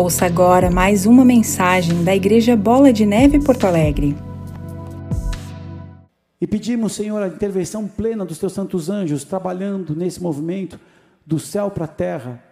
[0.00, 4.16] Ouça agora mais uma mensagem da Igreja Bola de Neve Porto Alegre.
[6.40, 10.80] E pedimos, Senhor, a intervenção plena dos teus santos anjos trabalhando nesse movimento
[11.26, 12.42] do céu para a terra,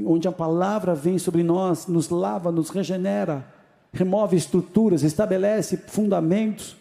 [0.00, 3.46] onde a palavra vem sobre nós, nos lava, nos regenera,
[3.92, 6.74] remove estruturas, estabelece fundamentos,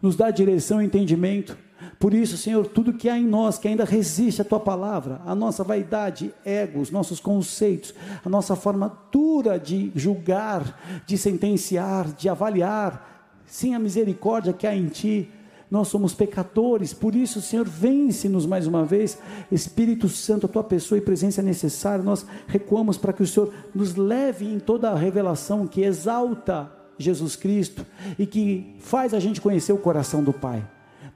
[0.00, 1.58] nos dá direção e entendimento.
[1.98, 5.34] Por isso, Senhor, tudo que há em nós que ainda resiste à tua palavra, a
[5.34, 7.94] nossa vaidade, ego, os nossos conceitos,
[8.24, 14.74] a nossa forma dura de julgar, de sentenciar, de avaliar, sem a misericórdia que há
[14.74, 15.30] em ti,
[15.70, 19.18] nós somos pecadores, por isso, Senhor, vence-nos mais uma vez,
[19.50, 23.52] Espírito Santo, a tua pessoa e presença é necessária, nós recuamos para que o Senhor
[23.74, 27.84] nos leve em toda a revelação que exalta Jesus Cristo
[28.18, 30.64] e que faz a gente conhecer o coração do Pai.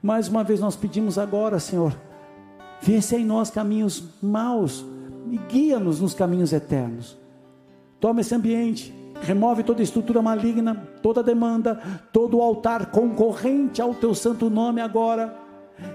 [0.01, 1.93] Mais uma vez nós pedimos agora, Senhor,
[2.81, 4.85] vence em nós caminhos maus
[5.29, 7.17] e guia-nos nos caminhos eternos.
[7.99, 11.75] Toma esse ambiente, remove toda estrutura maligna, toda demanda,
[12.13, 15.37] todo altar concorrente ao teu santo nome agora.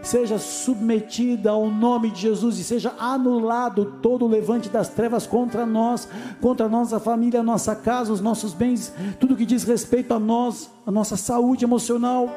[0.02, 5.66] Seja submetida ao nome de Jesus e seja anulado todo o levante das trevas contra
[5.66, 6.08] nós,
[6.40, 10.90] contra nossa família, nossa casa, os nossos bens, tudo que diz respeito a nós, a
[10.90, 12.30] nossa saúde emocional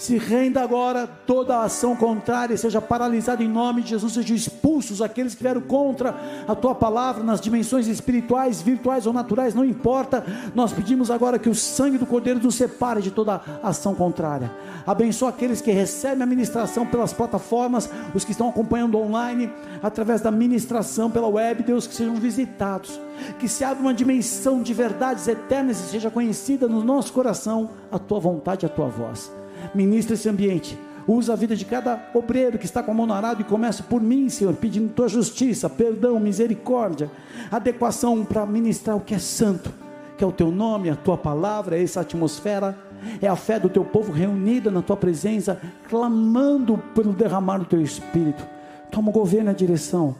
[0.00, 5.02] se renda agora toda a ação contrária, seja paralisada em nome de Jesus, sejam expulsos
[5.02, 6.14] aqueles que vieram contra
[6.48, 10.24] a tua palavra nas dimensões espirituais, virtuais ou naturais, não importa.
[10.54, 14.50] Nós pedimos agora que o sangue do Cordeiro nos separe de toda ação contrária.
[14.86, 20.30] Abençoa aqueles que recebem a ministração pelas plataformas, os que estão acompanhando online, através da
[20.30, 22.98] ministração pela web, Deus, que sejam visitados,
[23.38, 27.98] que se abra uma dimensão de verdades eternas e seja conhecida no nosso coração a
[27.98, 29.39] tua vontade, a tua voz
[29.74, 30.78] ministra esse ambiente.
[31.06, 33.82] Usa a vida de cada obreiro que está com a mão no arado e começa
[33.82, 37.10] por mim, Senhor, pedindo tua justiça, perdão, misericórdia,
[37.50, 39.72] adequação para ministrar o que é santo,
[40.16, 42.78] que é o teu nome, a tua palavra, é essa atmosfera,
[43.20, 47.80] é a fé do teu povo reunida na tua presença, clamando pelo derramar do teu
[47.80, 48.46] espírito.
[48.90, 50.14] Toma o governo e a direção,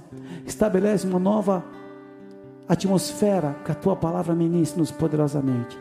[0.47, 1.63] estabelece uma nova
[2.69, 5.79] atmosfera que a tua palavra ministre-nos poderosamente.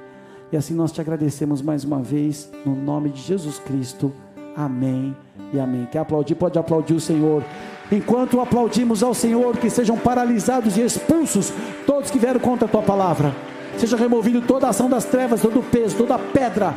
[0.51, 4.11] E assim nós te agradecemos mais uma vez, no nome de Jesus Cristo.
[4.55, 5.15] Amém
[5.53, 5.87] e amém.
[5.91, 6.35] Quer aplaudir?
[6.35, 7.43] Pode aplaudir o Senhor.
[7.91, 11.53] Enquanto aplaudimos ao Senhor, que sejam paralisados e expulsos
[11.85, 13.33] todos que vieram contra a tua palavra.
[13.77, 16.73] Seja removido toda a ação das trevas, todo o peso, toda a pedra,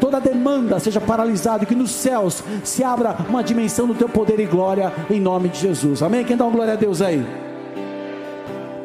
[0.00, 4.08] toda a demanda seja paralisada e que nos céus se abra uma dimensão do teu
[4.08, 6.02] poder e glória em nome de Jesus.
[6.02, 6.24] Amém?
[6.24, 7.45] Quem dá uma glória a Deus aí?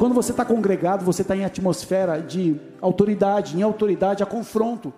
[0.01, 4.91] Quando você está congregado, você está em atmosfera de autoridade, em autoridade a confronto.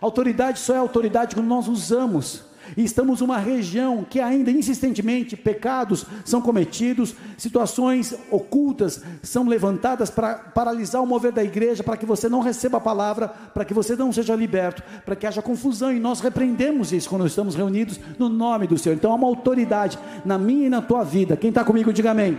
[0.00, 2.42] Autoridade só é autoridade quando nós usamos.
[2.76, 10.34] E estamos numa região que ainda insistentemente pecados são cometidos, situações ocultas são levantadas para
[10.34, 13.94] paralisar o mover da igreja, para que você não receba a palavra, para que você
[13.94, 15.92] não seja liberto, para que haja confusão.
[15.92, 18.96] E nós repreendemos isso quando estamos reunidos no nome do Senhor.
[18.96, 21.36] Então há uma autoridade na minha e na tua vida.
[21.36, 22.36] Quem está comigo, diga amém.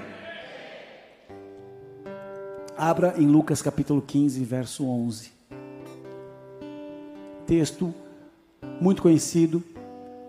[2.84, 5.32] Abra em Lucas capítulo 15, verso 11.
[7.46, 7.94] Texto
[8.82, 9.64] muito conhecido,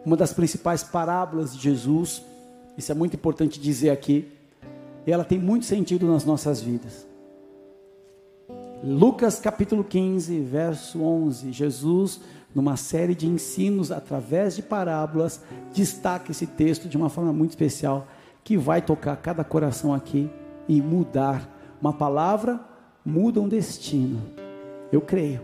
[0.05, 2.23] uma das principais parábolas de Jesus.
[2.77, 4.31] Isso é muito importante dizer aqui.
[5.07, 7.07] E ela tem muito sentido nas nossas vidas.
[8.85, 11.53] Lucas capítulo 15, verso 11.
[11.53, 12.21] Jesus,
[12.55, 15.41] numa série de ensinos através de parábolas,
[15.73, 18.07] destaca esse texto de uma forma muito especial
[18.45, 20.29] que vai tocar cada coração aqui
[20.69, 21.52] e mudar
[21.83, 22.61] uma palavra
[23.05, 24.23] muda um destino.
[24.93, 25.41] Eu creio.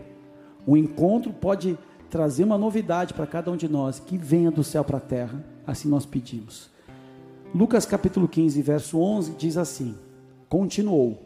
[0.65, 1.77] O encontro pode
[2.09, 5.43] trazer uma novidade para cada um de nós, que venha do céu para a terra,
[5.67, 6.69] assim nós pedimos.
[7.53, 9.97] Lucas capítulo 15, verso 11 diz assim:
[10.47, 11.19] Continuou: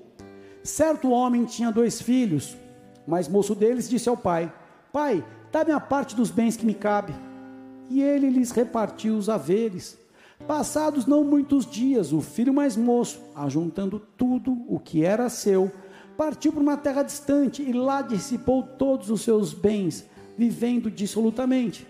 [0.64, 2.58] Certo homem tinha dois filhos,
[3.06, 4.52] mas moço deles disse ao pai:
[4.92, 7.14] Pai, dá-me a parte dos bens que me cabe.
[7.88, 9.96] E ele lhes repartiu os haveres.
[10.48, 15.72] Passados não muitos dias, o filho mais moço, ajuntando tudo o que era seu,
[16.18, 20.06] partiu para uma terra distante e lá dissipou todos os seus bens,
[20.38, 21.88] vivendo dissolutamente.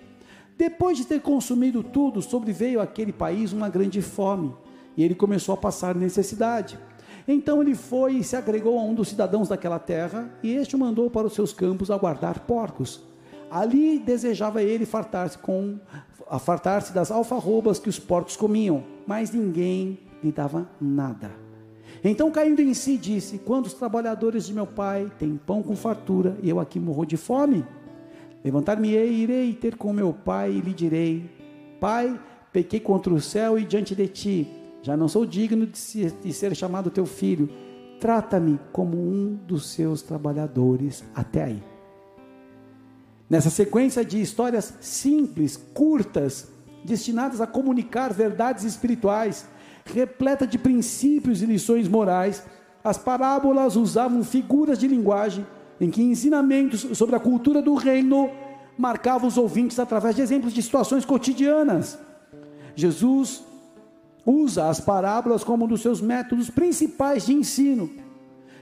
[0.56, 4.54] Depois de ter consumido tudo, sobreveio àquele país uma grande fome,
[4.96, 6.78] e ele começou a passar necessidade.
[7.28, 10.80] Então ele foi e se agregou a um dos cidadãos daquela terra, e este o
[10.80, 13.02] mandou para os seus campos a guardar porcos.
[13.54, 15.78] Ali desejava ele fartar-se com
[16.40, 21.30] fartar-se das alfarrobas que os porcos comiam, mas ninguém lhe dava nada.
[22.04, 26.36] Então, caindo em si, disse: Quando os trabalhadores de meu pai têm pão com fartura
[26.42, 27.64] e eu aqui morro de fome,
[28.44, 31.30] levantar-me-ei irei ter com meu pai e lhe direi:
[31.80, 32.20] Pai,
[32.52, 34.48] pequei contra o céu e diante de ti,
[34.82, 37.48] já não sou digno de ser chamado teu filho.
[38.00, 41.73] trata-me como um dos seus trabalhadores até aí.
[43.34, 46.50] Nessa sequência de histórias simples, curtas,
[46.86, 49.48] destinadas a comunicar verdades espirituais,
[49.84, 52.44] repleta de princípios e lições morais,
[52.84, 55.48] as parábolas usavam figuras de linguagem
[55.82, 58.30] em que ensinamentos sobre a cultura do reino
[58.78, 61.98] marcavam os ouvintes através de exemplos de situações cotidianas.
[62.76, 63.44] Jesus
[64.24, 67.90] usa as parábolas como um dos seus métodos principais de ensino.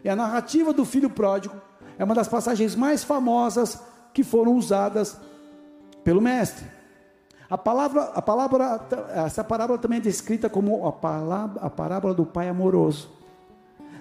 [0.02, 1.56] E a narrativa do filho pródigo
[2.00, 5.19] é uma das passagens mais famosas que foram usadas
[6.04, 6.66] pelo mestre.
[7.50, 8.88] A palavra, a palavra,
[9.25, 13.10] essa parábola também é descrita como a, palavra, a parábola do pai amoroso.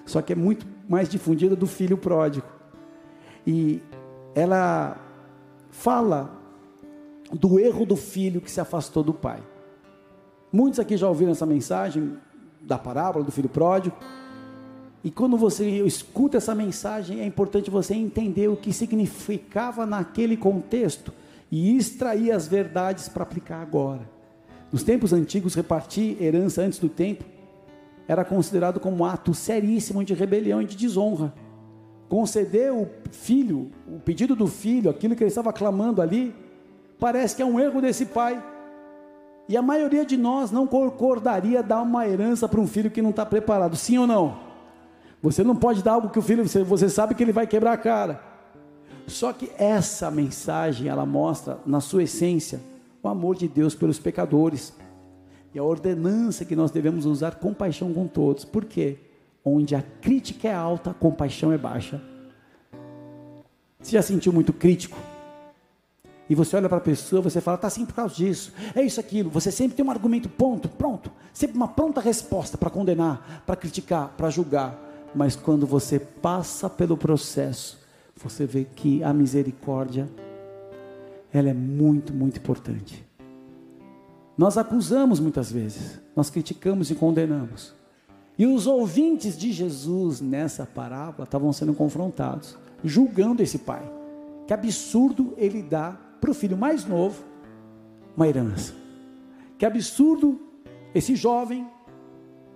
[0.05, 2.47] Só que é muito mais difundida do filho pródigo.
[3.45, 3.81] E
[4.33, 4.97] ela
[5.69, 6.31] fala
[7.31, 9.41] do erro do filho que se afastou do pai.
[10.51, 12.17] Muitos aqui já ouviram essa mensagem
[12.61, 13.95] da parábola do filho pródigo.
[15.03, 21.11] E quando você escuta essa mensagem, é importante você entender o que significava naquele contexto
[21.51, 24.07] e extrair as verdades para aplicar agora.
[24.71, 27.25] Nos tempos antigos, repartir herança antes do tempo
[28.07, 31.33] era considerado como ato seríssimo de rebelião e de desonra.
[32.07, 36.35] Conceder o filho, o pedido do filho, aquilo que ele estava clamando ali,
[36.99, 38.41] parece que é um erro desse pai.
[39.49, 43.09] E a maioria de nós não concordaria dar uma herança para um filho que não
[43.09, 44.50] está preparado, sim ou não?
[45.21, 47.77] Você não pode dar algo que o filho, você, sabe que ele vai quebrar a
[47.77, 48.23] cara.
[49.05, 52.59] Só que essa mensagem, ela mostra, na sua essência,
[53.03, 54.73] o amor de Deus pelos pecadores.
[55.53, 58.45] E a ordenança que nós devemos usar compaixão com todos.
[58.45, 58.97] Por quê?
[59.45, 62.01] Onde a crítica é alta, a compaixão é baixa.
[63.79, 64.97] Você já sentiu muito crítico?
[66.29, 68.99] E você olha para a pessoa, você fala, está assim por causa disso, é isso,
[69.01, 69.29] aquilo.
[69.31, 74.13] Você sempre tem um argumento pronto, pronto, sempre uma pronta resposta para condenar, para criticar,
[74.15, 77.79] para julgar mas quando você passa pelo processo,
[78.15, 80.09] você vê que a misericórdia
[81.33, 83.05] ela é muito, muito importante.
[84.37, 87.73] Nós acusamos muitas vezes, nós criticamos e condenamos.
[88.37, 93.83] E os ouvintes de Jesus nessa parábola estavam sendo confrontados, julgando esse pai.
[94.47, 97.23] Que absurdo ele dá para o filho mais novo
[98.15, 98.73] uma herança.
[99.57, 100.39] Que absurdo
[100.93, 101.67] esse jovem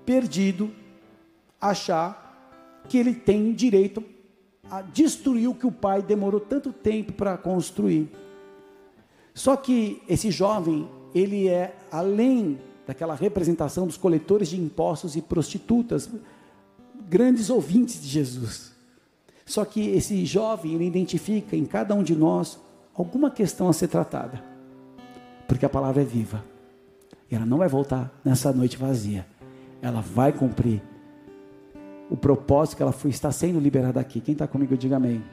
[0.06, 0.72] perdido
[1.60, 2.25] achar
[2.86, 4.04] que ele tem direito
[4.70, 8.10] a destruir o que o pai demorou tanto tempo para construir.
[9.34, 16.10] Só que esse jovem, ele é além daquela representação dos coletores de impostos e prostitutas,
[17.10, 18.74] grandes ouvintes de Jesus.
[19.46, 22.60] Só que esse jovem, ele identifica em cada um de nós
[22.94, 24.44] alguma questão a ser tratada.
[25.48, 26.44] Porque a palavra é viva.
[27.30, 29.28] E ela não vai voltar nessa noite vazia.
[29.82, 30.82] Ela vai cumprir
[32.10, 34.20] o propósito que ela foi, está sendo liberada aqui.
[34.20, 35.24] Quem está comigo, diga amém.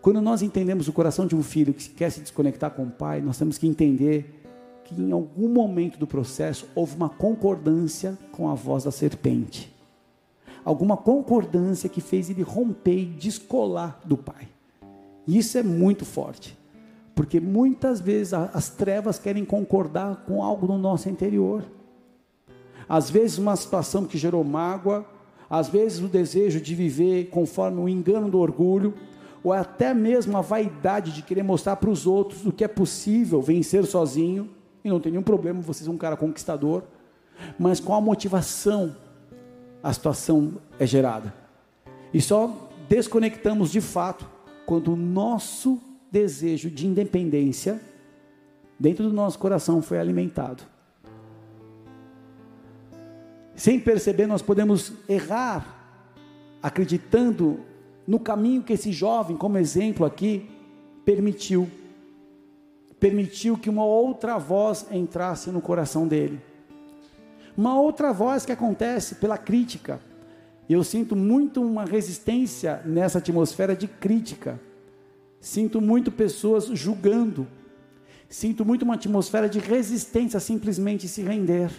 [0.00, 3.20] Quando nós entendemos o coração de um filho que quer se desconectar com o pai,
[3.20, 4.42] nós temos que entender
[4.84, 9.74] que em algum momento do processo houve uma concordância com a voz da serpente.
[10.64, 14.48] Alguma concordância que fez ele romper e descolar do pai.
[15.26, 16.56] Isso é muito forte.
[17.14, 21.64] Porque muitas vezes as trevas querem concordar com algo no nosso interior
[22.88, 25.04] às vezes uma situação que gerou mágoa,
[25.50, 28.94] às vezes o desejo de viver conforme o engano do orgulho,
[29.42, 33.40] ou até mesmo a vaidade de querer mostrar para os outros o que é possível
[33.40, 34.48] vencer sozinho,
[34.84, 36.82] e não tem nenhum problema, você ser um cara conquistador,
[37.58, 38.96] mas qual a motivação
[39.82, 41.32] a situação é gerada.
[42.12, 44.28] E só desconectamos de fato
[44.66, 47.80] quando o nosso desejo de independência
[48.78, 50.62] dentro do nosso coração foi alimentado.
[53.58, 56.06] Sem perceber, nós podemos errar,
[56.62, 57.58] acreditando
[58.06, 60.48] no caminho que esse jovem, como exemplo aqui,
[61.04, 61.68] permitiu.
[63.00, 66.40] Permitiu que uma outra voz entrasse no coração dele.
[67.56, 70.00] Uma outra voz que acontece pela crítica.
[70.70, 74.60] Eu sinto muito uma resistência nessa atmosfera de crítica.
[75.40, 77.44] Sinto muito pessoas julgando.
[78.28, 81.72] Sinto muito uma atmosfera de resistência simplesmente se render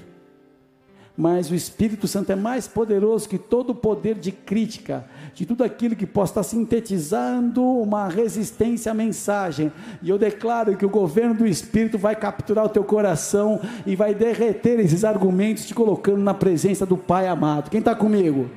[1.19, 5.03] mas o Espírito Santo é mais poderoso que todo o poder de crítica,
[5.35, 9.69] de tudo aquilo que possa estar sintetizando uma resistência à mensagem.
[10.01, 14.15] E eu declaro que o governo do Espírito vai capturar o teu coração e vai
[14.15, 17.69] derreter esses argumentos, te colocando na presença do Pai amado.
[17.69, 18.49] Quem está comigo?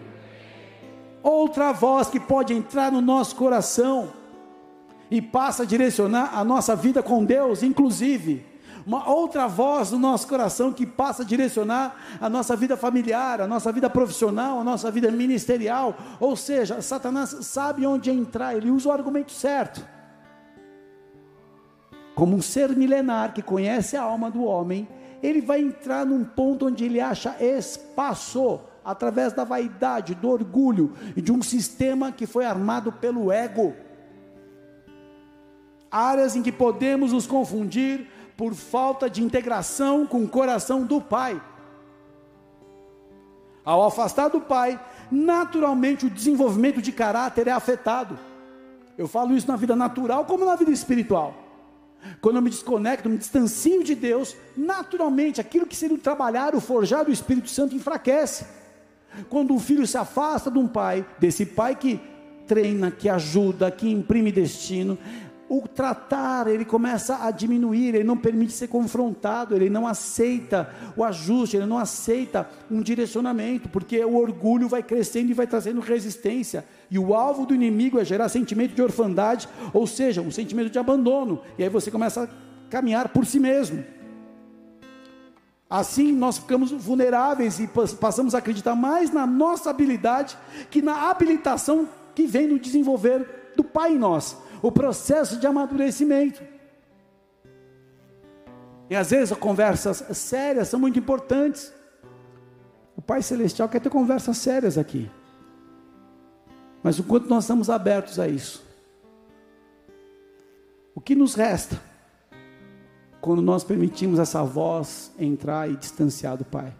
[1.21, 4.11] Outra voz que pode entrar no nosso coração
[5.11, 8.52] e passa a direcionar a nossa vida com Deus, inclusive
[8.87, 13.47] uma outra voz no nosso coração que passa a direcionar a nossa vida familiar, a
[13.47, 15.97] nossa vida profissional, a nossa vida ministerial.
[16.19, 19.87] Ou seja, Satanás sabe onde entrar, ele usa o argumento certo.
[22.15, 24.89] Como um ser milenar que conhece a alma do homem,
[25.23, 31.23] ele vai entrar num ponto onde ele acha espaço através da vaidade, do orgulho e
[31.23, 33.75] de um sistema que foi armado pelo ego.
[35.91, 38.09] Áreas em que podemos nos confundir
[38.43, 41.41] por falta de integração com o coração do Pai.
[43.65, 48.19] Ao afastar do Pai, naturalmente o desenvolvimento de caráter é afetado.
[48.99, 51.37] Eu falo isso na vida natural como na vida espiritual.
[52.21, 56.61] Quando eu me desconecto, me distancio de Deus, naturalmente aquilo que seria o trabalhar, o
[56.61, 58.45] forjar do Espírito Santo enfraquece.
[59.31, 62.01] Quando o filho se afasta de um pai, desse pai que
[62.49, 64.99] treina, que ajuda, que imprime destino,
[65.55, 71.05] o tratar, ele começa a diminuir, ele não permite ser confrontado, ele não aceita o
[71.05, 76.65] ajuste, ele não aceita um direcionamento, porque o orgulho vai crescendo e vai trazendo resistência,
[76.91, 80.79] e o alvo do inimigo é gerar sentimento de orfandade, ou seja, um sentimento de
[80.79, 82.29] abandono, e aí você começa a
[82.71, 83.85] caminhar por si mesmo.
[85.69, 87.69] Assim nós ficamos vulneráveis e
[88.01, 90.35] passamos a acreditar mais na nossa habilidade
[90.71, 96.43] que na habilitação que vem no desenvolver do Pai em nós o processo de amadurecimento.
[98.89, 101.73] E às vezes as conversas sérias são muito importantes.
[102.97, 105.11] O Pai Celestial quer ter conversas sérias aqui.
[106.83, 108.65] Mas o quanto nós estamos abertos a isso?
[110.95, 111.81] O que nos resta
[113.21, 116.73] quando nós permitimos essa voz entrar e distanciar do Pai?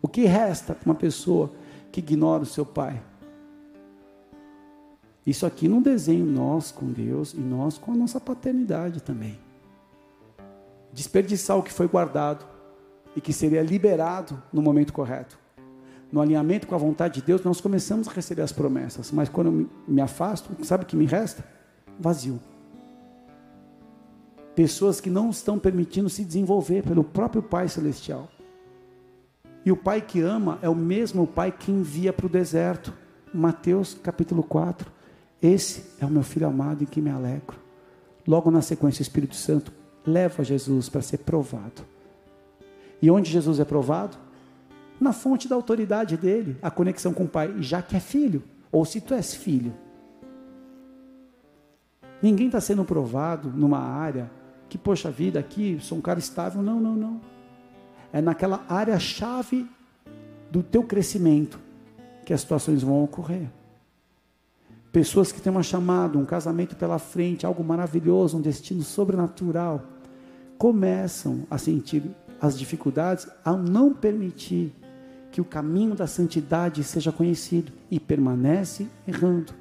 [0.00, 1.52] O que resta para uma pessoa
[1.90, 3.02] que ignora o seu Pai?
[5.26, 9.36] Isso aqui não desenho nós com Deus e nós com a nossa paternidade também.
[10.92, 12.46] Desperdiçar o que foi guardado
[13.16, 15.36] e que seria liberado no momento correto.
[16.12, 19.46] No alinhamento com a vontade de Deus, nós começamos a receber as promessas, mas quando
[19.48, 21.44] eu me afasto, sabe o que me resta?
[21.98, 22.38] Vazio.
[24.54, 28.28] Pessoas que não estão permitindo se desenvolver pelo próprio Pai Celestial.
[29.64, 32.94] E o Pai que ama é o mesmo Pai que envia para o deserto.
[33.34, 34.95] Mateus capítulo 4.
[35.42, 37.58] Esse é o meu filho amado em que me alegro.
[38.26, 39.72] Logo na sequência, o Espírito Santo
[40.04, 41.82] leva Jesus para ser provado.
[43.00, 44.16] E onde Jesus é provado?
[44.98, 48.84] Na fonte da autoridade dele, a conexão com o Pai, já que é filho, ou
[48.84, 49.74] se tu és filho.
[52.22, 54.30] Ninguém está sendo provado numa área
[54.68, 56.62] que, poxa vida, aqui sou um cara estável.
[56.62, 57.20] Não, não, não.
[58.12, 59.68] É naquela área-chave
[60.50, 61.60] do teu crescimento
[62.24, 63.48] que as situações vão ocorrer.
[64.96, 69.82] Pessoas que têm uma chamada, um casamento pela frente, algo maravilhoso, um destino sobrenatural,
[70.56, 72.02] começam a sentir
[72.40, 74.72] as dificuldades ao não permitir
[75.30, 79.52] que o caminho da santidade seja conhecido e permanece errando.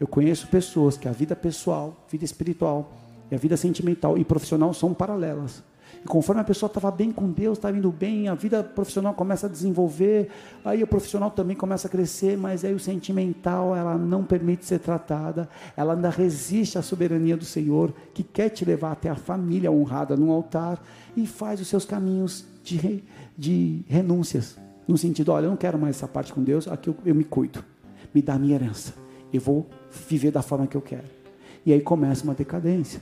[0.00, 2.94] Eu conheço pessoas que a vida pessoal, vida espiritual
[3.30, 5.62] e a vida sentimental e profissional são paralelas.
[6.04, 9.46] E conforme a pessoa estava bem com Deus, estava indo bem, a vida profissional começa
[9.46, 10.28] a desenvolver,
[10.64, 14.80] aí o profissional também começa a crescer, mas aí o sentimental, ela não permite ser
[14.80, 19.70] tratada, ela ainda resiste à soberania do Senhor, que quer te levar até a família
[19.70, 20.82] honrada no altar,
[21.16, 23.04] e faz os seus caminhos de,
[23.38, 26.96] de renúncias, no sentido, olha, eu não quero mais essa parte com Deus, aqui eu,
[27.04, 27.64] eu me cuido,
[28.12, 28.92] me dá a minha herança,
[29.32, 29.68] eu vou
[30.08, 31.22] viver da forma que eu quero.
[31.64, 33.00] E aí começa uma decadência.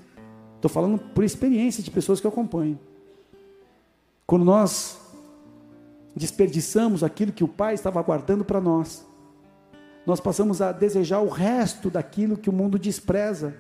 [0.57, 2.79] Estou falando por experiência de pessoas que eu acompanho.
[4.31, 4.97] Quando nós
[6.15, 9.05] desperdiçamos aquilo que o Pai estava guardando para nós,
[10.07, 13.57] nós passamos a desejar o resto daquilo que o mundo despreza.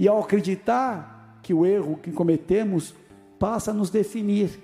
[0.00, 2.92] E ao acreditar que o erro que cometemos
[3.38, 4.58] passa a nos definir.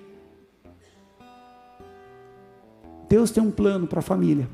[3.09, 4.49] Deus tem um plano para a família.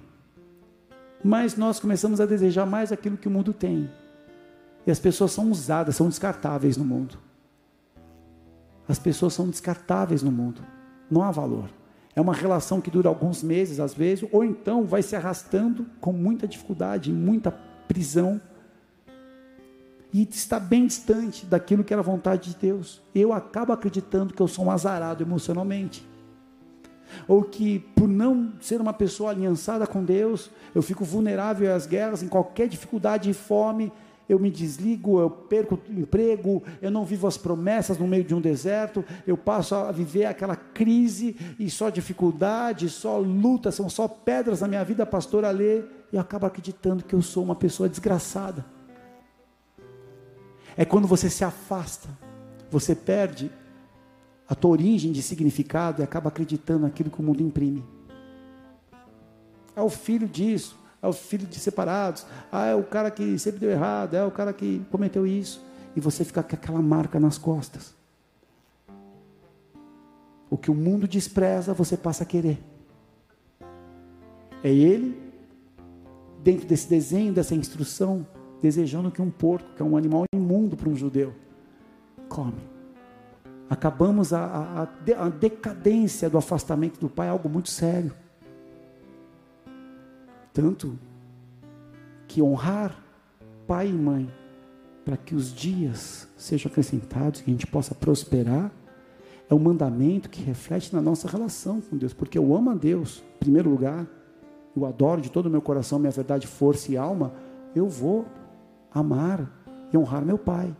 [1.24, 3.90] Mas nós começamos a desejar mais aquilo que o mundo tem.
[4.86, 7.16] E as pessoas são usadas, são descartáveis no mundo.
[8.88, 10.60] As pessoas são descartáveis no mundo.
[11.10, 11.70] Não há valor.
[12.16, 16.12] É uma relação que dura alguns meses, às vezes, ou então vai se arrastando com
[16.12, 17.50] muita dificuldade, muita
[17.88, 18.40] prisão.
[20.12, 23.02] E está bem distante daquilo que era a vontade de Deus.
[23.12, 26.06] Eu acabo acreditando que eu sou um azarado emocionalmente.
[27.26, 32.22] Ou que, por não ser uma pessoa aliançada com Deus, eu fico vulnerável às guerras,
[32.22, 33.92] em qualquer dificuldade e fome,
[34.28, 38.34] eu me desligo, eu perco o emprego, eu não vivo as promessas no meio de
[38.34, 44.08] um deserto, eu passo a viver aquela crise e só dificuldade, só luta, são só
[44.08, 45.80] pedras na minha vida, pastor Alê,
[46.12, 48.64] e eu acabo acreditando que eu sou uma pessoa desgraçada.
[50.76, 52.08] É quando você se afasta,
[52.70, 53.50] você perde
[54.48, 57.84] a tua origem de significado e acaba acreditando naquilo que o mundo imprime.
[59.76, 63.61] É o filho disso, é o filho de separados, ah, é o cara que sempre
[63.61, 65.62] deu errado, é o cara que cometeu isso.
[65.94, 67.94] E você fica com aquela marca nas costas.
[70.49, 72.58] O que o mundo despreza, você passa a querer.
[74.62, 75.20] É ele,
[76.42, 78.26] dentro desse desenho, dessa instrução,
[78.62, 81.34] desejando que um porco, que é um animal imundo para um judeu,
[82.30, 82.62] come.
[83.68, 84.82] Acabamos a, a,
[85.26, 88.23] a decadência do afastamento do pai, algo muito sério.
[90.54, 90.99] Tanto
[92.26, 92.96] que honrar
[93.66, 94.30] pai e mãe,
[95.04, 98.73] para que os dias sejam acrescentados, que a gente possa prosperar,
[99.50, 103.23] é um mandamento que reflete na nossa relação com Deus, porque eu amo a Deus,
[103.37, 104.06] em primeiro lugar,
[104.75, 107.32] eu adoro de todo o meu coração, minha verdade, força e alma,
[107.75, 108.25] eu vou
[108.92, 109.50] amar
[109.92, 110.75] e honrar meu pai.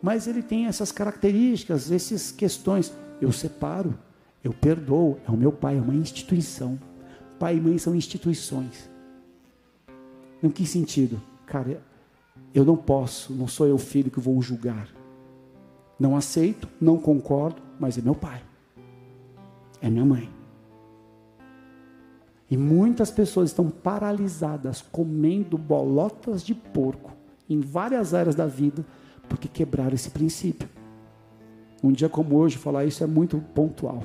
[0.00, 2.92] Mas ele tem essas características, essas questões.
[3.20, 3.98] Eu separo,
[4.42, 6.78] eu perdoo, é o meu pai, é uma instituição.
[7.38, 8.90] Pai e mãe são instituições.
[10.42, 11.20] Em que sentido?
[11.46, 11.80] Cara,
[12.54, 14.88] eu não posso, não sou eu filho que vou julgar.
[15.98, 18.42] Não aceito, não concordo, mas é meu pai.
[19.80, 20.28] É minha mãe.
[22.50, 27.12] E muitas pessoas estão paralisadas comendo bolotas de porco
[27.48, 28.84] em várias áreas da vida
[29.28, 30.68] porque quebraram esse princípio.
[31.82, 34.02] Um dia como hoje, falar isso é muito pontual.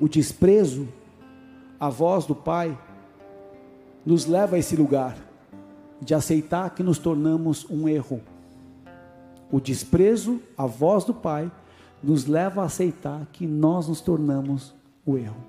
[0.00, 0.88] O desprezo
[1.78, 2.76] à voz do Pai
[4.04, 5.16] nos leva a esse lugar
[6.00, 8.20] de aceitar que nos tornamos um erro.
[9.50, 11.50] O desprezo à voz do Pai
[12.02, 15.42] nos leva a aceitar que nós nos tornamos o erro.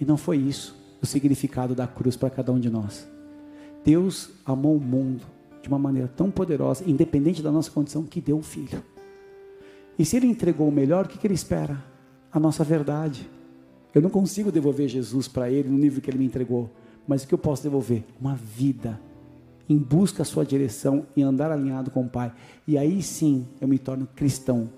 [0.00, 3.08] E não foi isso o significado da cruz para cada um de nós.
[3.84, 5.24] Deus amou o mundo
[5.62, 8.82] de uma maneira tão poderosa, independente da nossa condição, que deu o filho.
[9.98, 11.82] E se ele entregou o melhor, o que ele espera?
[12.32, 13.28] A nossa verdade.
[13.94, 16.70] Eu não consigo devolver Jesus para ele no nível que ele me entregou,
[17.06, 18.04] mas o que eu posso devolver?
[18.20, 19.00] Uma vida
[19.68, 22.32] em busca da sua direção e andar alinhado com o Pai.
[22.66, 24.68] E aí sim eu me torno cristão.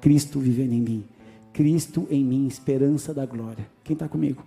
[0.00, 1.04] Cristo vivendo em mim.
[1.52, 3.66] Cristo em mim, esperança da glória.
[3.84, 4.44] Quem está comigo?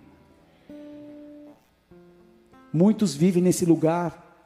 [2.72, 4.44] Muitos vivem nesse lugar,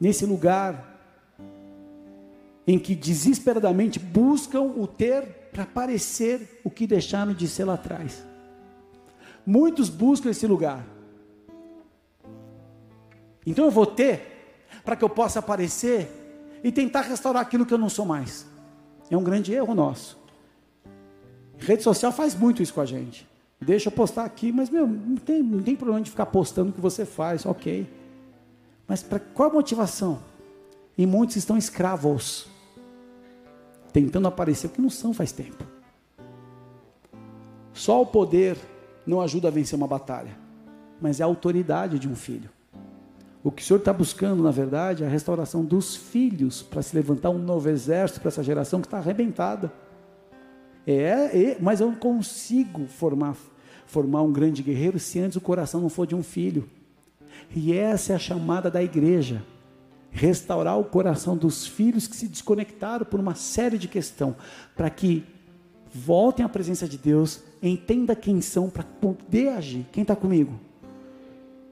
[0.00, 0.94] nesse lugar
[2.66, 5.22] em que desesperadamente buscam o ter
[5.52, 8.25] para parecer o que deixaram de ser lá atrás.
[9.46, 10.84] Muitos buscam esse lugar.
[13.46, 16.10] Então eu vou ter para que eu possa aparecer
[16.64, 18.46] e tentar restaurar aquilo que eu não sou mais.
[19.08, 20.18] É um grande erro nosso.
[21.58, 23.26] Rede social faz muito isso com a gente.
[23.60, 26.72] Deixa eu postar aqui, mas meu, não tem, não tem problema de ficar postando o
[26.72, 27.88] que você faz, ok.
[28.86, 30.20] Mas qual a motivação?
[30.98, 32.48] E muitos estão escravos
[33.92, 35.64] tentando aparecer o que não são faz tempo.
[37.72, 38.58] Só o poder
[39.06, 40.36] não ajuda a vencer uma batalha,
[41.00, 42.50] mas é a autoridade de um filho.
[43.42, 46.96] O que o Senhor está buscando, na verdade, é a restauração dos filhos para se
[46.96, 49.72] levantar um novo exército para essa geração que está arrebentada.
[50.84, 53.36] É, é, mas eu não consigo formar,
[53.86, 56.68] formar um grande guerreiro se antes o coração não for de um filho.
[57.54, 59.44] E essa é a chamada da igreja
[60.10, 64.34] restaurar o coração dos filhos que se desconectaram por uma série de questões,
[64.74, 65.24] para que
[65.92, 69.86] voltem à presença de Deus, entenda quem são para poder agir.
[69.92, 70.52] Quem está comigo?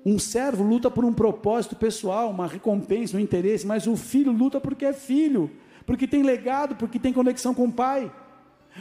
[0.04, 4.60] Um servo luta por um propósito pessoal, uma recompensa, um interesse, mas o filho luta
[4.60, 5.50] porque é filho,
[5.86, 8.12] porque tem legado, porque tem conexão com o pai.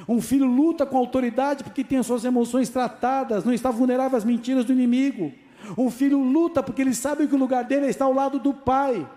[0.08, 4.26] Um filho luta com autoridade porque tem as suas emoções tratadas, não está vulnerável às
[4.26, 5.32] mentiras do inimigo.
[5.78, 9.08] Um filho luta porque ele sabe que o lugar dele está ao lado do pai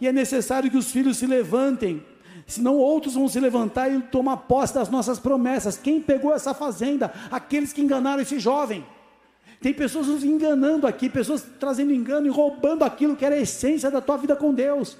[0.00, 2.02] e é necessário que os filhos se levantem,
[2.50, 5.76] senão outros vão se levantar e tomar posse das nossas promessas.
[5.76, 7.12] Quem pegou essa fazenda?
[7.30, 8.84] Aqueles que enganaram esse jovem.
[9.60, 13.90] Tem pessoas nos enganando aqui, pessoas trazendo engano e roubando aquilo que era a essência
[13.90, 14.96] da tua vida com Deus.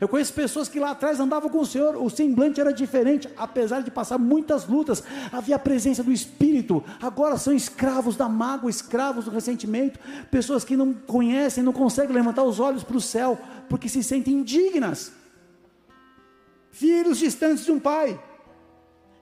[0.00, 3.82] Eu conheço pessoas que lá atrás andavam com o Senhor, o semblante era diferente, apesar
[3.82, 6.82] de passar muitas lutas, havia a presença do Espírito.
[7.00, 12.42] Agora são escravos da mágoa, escravos do ressentimento, pessoas que não conhecem, não conseguem levantar
[12.42, 15.12] os olhos para o céu, porque se sentem indignas.
[16.72, 18.18] Filhos distantes de um pai.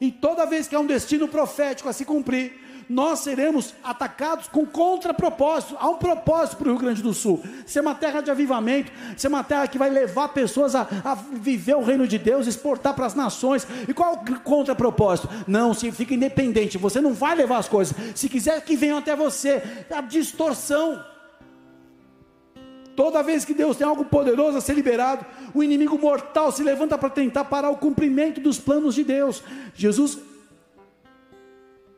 [0.00, 2.58] E toda vez que há um destino profético a se cumprir,
[2.88, 5.76] nós seremos atacados com contrapropósito.
[5.78, 7.40] Há um propósito para o Rio Grande do Sul.
[7.66, 11.76] Ser uma terra de avivamento, ser uma terra que vai levar pessoas a, a viver
[11.76, 13.66] o reino de Deus, exportar para as nações.
[13.86, 15.28] E qual é o contrapropósito?
[15.46, 17.94] Não, se fica independente, você não vai levar as coisas.
[18.14, 21.04] Se quiser que venham até você, a distorção
[23.00, 26.98] Toda vez que Deus tem algo poderoso a ser liberado, o inimigo mortal se levanta
[26.98, 29.42] para tentar parar o cumprimento dos planos de Deus.
[29.74, 30.18] Jesus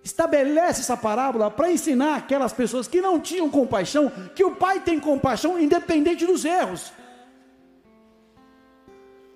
[0.05, 5.01] estabelece essa parábola para ensinar aquelas pessoas que não tinham compaixão, que o Pai tem
[5.01, 6.93] compaixão independente dos erros.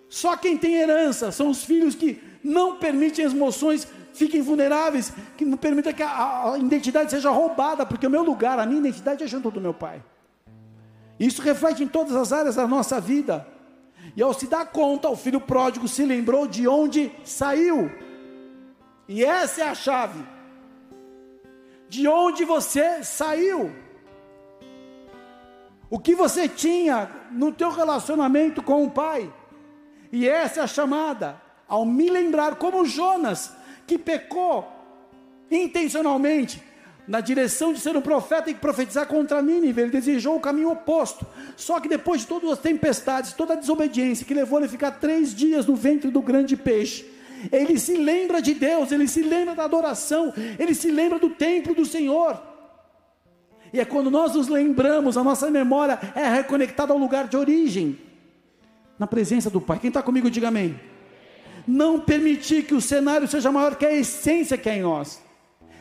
[0.08, 5.44] Só quem tem herança são os filhos que não permitem as emoções fiquem vulneráveis, que
[5.44, 9.24] não permita que a, a, identidade seja roubada, porque o meu lugar, a minha identidade
[9.24, 10.00] é junto do meu Pai.
[11.18, 13.46] Isso reflete em todas as áreas da nossa vida.
[14.14, 17.90] E ao se dar conta, o filho pródigo se lembrou de onde saiu.
[19.08, 20.22] E essa é a chave.
[21.88, 23.72] De onde você saiu.
[25.88, 29.32] O que você tinha no teu relacionamento com o pai.
[30.12, 31.40] E essa é a chamada.
[31.68, 33.54] Ao me lembrar como Jonas,
[33.86, 34.66] que pecou
[35.50, 36.62] intencionalmente,
[37.06, 41.24] na direção de ser um profeta e profetizar contra Nínive, ele desejou o caminho oposto.
[41.56, 44.90] Só que depois de todas as tempestades, toda a desobediência que levou ele a ficar
[44.92, 47.06] três dias no ventre do grande peixe,
[47.52, 51.74] ele se lembra de Deus, ele se lembra da adoração, ele se lembra do templo
[51.74, 52.40] do Senhor.
[53.72, 57.98] E é quando nós nos lembramos, a nossa memória é reconectada ao lugar de origem,
[58.98, 59.78] na presença do Pai.
[59.78, 60.80] Quem está comigo, diga amém.
[61.66, 65.25] Não permitir que o cenário seja maior que a essência que é em nós.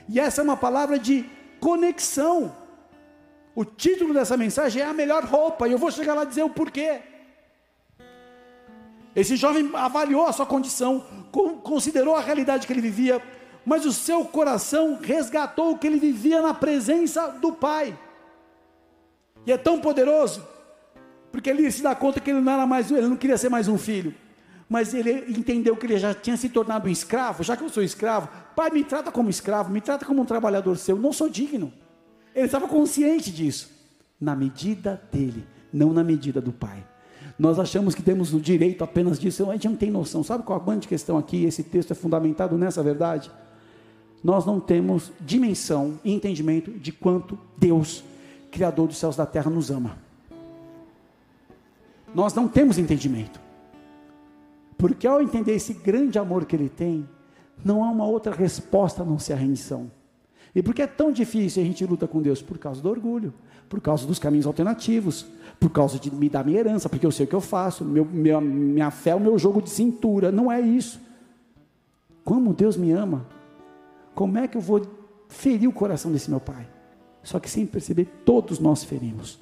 [0.07, 1.25] E essa é uma palavra de
[1.59, 2.55] conexão.
[3.55, 6.49] O título dessa mensagem é a melhor roupa, e eu vou chegar lá dizer o
[6.49, 7.01] porquê.
[9.15, 11.05] Esse jovem avaliou a sua condição,
[11.63, 13.21] considerou a realidade que ele vivia,
[13.65, 17.97] mas o seu coração resgatou o que ele vivia na presença do Pai.
[19.45, 20.45] E é tão poderoso,
[21.31, 23.67] porque ele se dá conta que ele não era mais, ele não queria ser mais
[23.67, 24.13] um filho
[24.67, 27.83] mas ele entendeu que ele já tinha se tornado um escravo, já que eu sou
[27.83, 31.71] escravo, pai, me trata como escravo, me trata como um trabalhador seu, não sou digno.
[32.33, 33.69] Ele estava consciente disso,
[34.19, 36.83] na medida dele, não na medida do pai.
[37.37, 40.23] Nós achamos que temos o direito apenas disso, a gente não tem noção.
[40.23, 41.43] Sabe qual a grande questão aqui?
[41.43, 43.29] Esse texto é fundamentado nessa verdade.
[44.23, 48.03] Nós não temos dimensão e entendimento de quanto Deus,
[48.49, 49.97] Criador dos céus e da terra, nos ama.
[52.13, 53.44] Nós não temos entendimento.
[54.77, 57.07] Porque ao entender esse grande amor que ele tem,
[57.63, 59.89] não há uma outra resposta a não ser a rendição.
[60.53, 62.41] E por que é tão difícil a gente luta com Deus?
[62.41, 63.33] Por causa do orgulho,
[63.67, 65.25] por causa dos caminhos alternativos,
[65.59, 68.05] por causa de me dar minha herança, porque eu sei o que eu faço, meu,
[68.41, 70.31] minha fé é o meu jogo de cintura.
[70.31, 70.99] Não é isso.
[72.23, 73.25] Como Deus me ama,
[74.13, 74.81] como é que eu vou
[75.27, 76.67] ferir o coração desse meu pai?
[77.21, 79.39] Só que sem perceber, todos nós ferimos.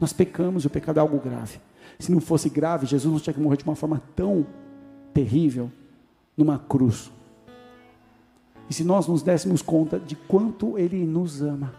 [0.00, 1.60] Nós pecamos e o pecado é algo grave.
[1.98, 4.46] Se não fosse grave, Jesus não tinha que morrer de uma forma tão
[5.12, 5.70] terrível
[6.36, 7.10] numa cruz.
[8.68, 11.74] E se nós nos dessemos conta de quanto Ele nos ama,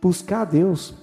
[0.00, 0.94] buscar Deus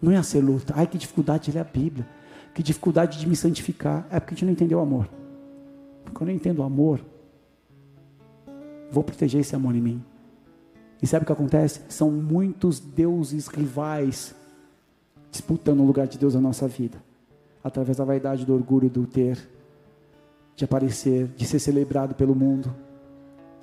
[0.00, 0.74] não ia ser luta.
[0.76, 2.06] Ai, que dificuldade de ler a Bíblia,
[2.54, 4.06] que dificuldade de me santificar.
[4.10, 5.08] É porque a gente não entendeu o amor.
[6.14, 7.04] Quando eu entendo o amor,
[8.90, 10.04] vou proteger esse amor em mim.
[11.02, 11.80] E sabe o que acontece?
[11.88, 14.34] São muitos deuses rivais
[15.36, 16.96] disputando o lugar de Deus na nossa vida,
[17.62, 19.38] através da vaidade, do orgulho, do ter,
[20.54, 22.74] de aparecer, de ser celebrado pelo mundo.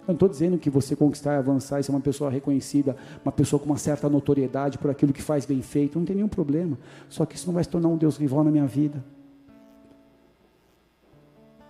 [0.02, 3.32] Eu não estou dizendo que você conquistar e avançar e ser uma pessoa reconhecida, uma
[3.32, 6.78] pessoa com uma certa notoriedade por aquilo que faz bem feito, não tem nenhum problema.
[7.10, 9.04] Só que isso não vai se tornar um Deus rival na minha vida.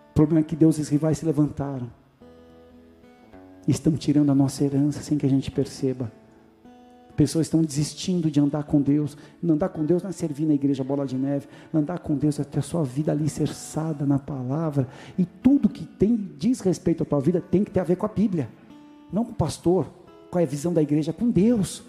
[0.09, 1.89] O problema é que deuses rivais se levantaram.
[3.67, 6.11] E estão tirando a nossa herança sem que a gente perceba.
[7.15, 9.15] Pessoas estão desistindo de andar com Deus.
[9.47, 11.47] Andar com Deus não é servir na igreja bola de neve.
[11.73, 14.87] Andar com Deus é ter a sua vida alicerçada na palavra.
[15.17, 18.05] E tudo que tem diz respeito à tua vida tem que ter a ver com
[18.05, 18.49] a Bíblia.
[19.11, 19.85] Não com o pastor,
[20.31, 21.83] com a visão da igreja, com Deus.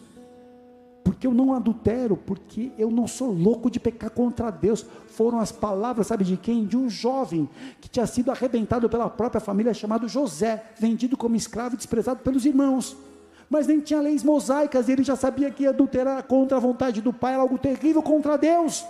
[1.03, 4.85] Porque eu não adultero, porque eu não sou louco de pecar contra Deus.
[5.07, 6.67] Foram as palavras, sabe de quem?
[6.67, 7.49] De um jovem
[7.81, 12.45] que tinha sido arrebentado pela própria família, chamado José, vendido como escravo e desprezado pelos
[12.45, 12.95] irmãos
[13.49, 17.35] mas nem tinha leis mosaicas, ele já sabia que adulterar contra a vontade do pai
[17.35, 18.85] era algo terrível contra Deus.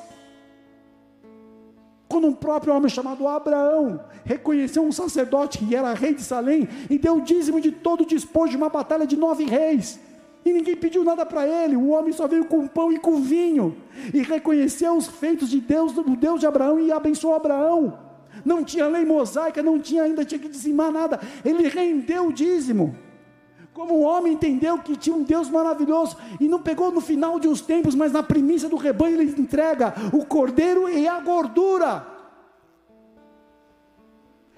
[2.09, 6.99] Quando um próprio homem chamado Abraão reconheceu um sacerdote que era rei de Salém e
[6.99, 9.99] deu o dízimo de todo o despojo de uma batalha de nove reis,
[10.45, 13.77] e ninguém pediu nada para ele, o homem só veio com pão e com vinho,
[14.13, 17.99] e reconheceu os feitos de Deus, do Deus de Abraão, e abençoou Abraão.
[18.45, 22.95] Não tinha lei mosaica, não tinha ainda tinha que dizimar nada, ele rendeu o dízimo.
[23.75, 27.49] Como o homem entendeu que tinha um Deus maravilhoso e não pegou no final de
[27.49, 32.07] uns tempos, mas na primícia do rebanho ele entrega o cordeiro e a gordura.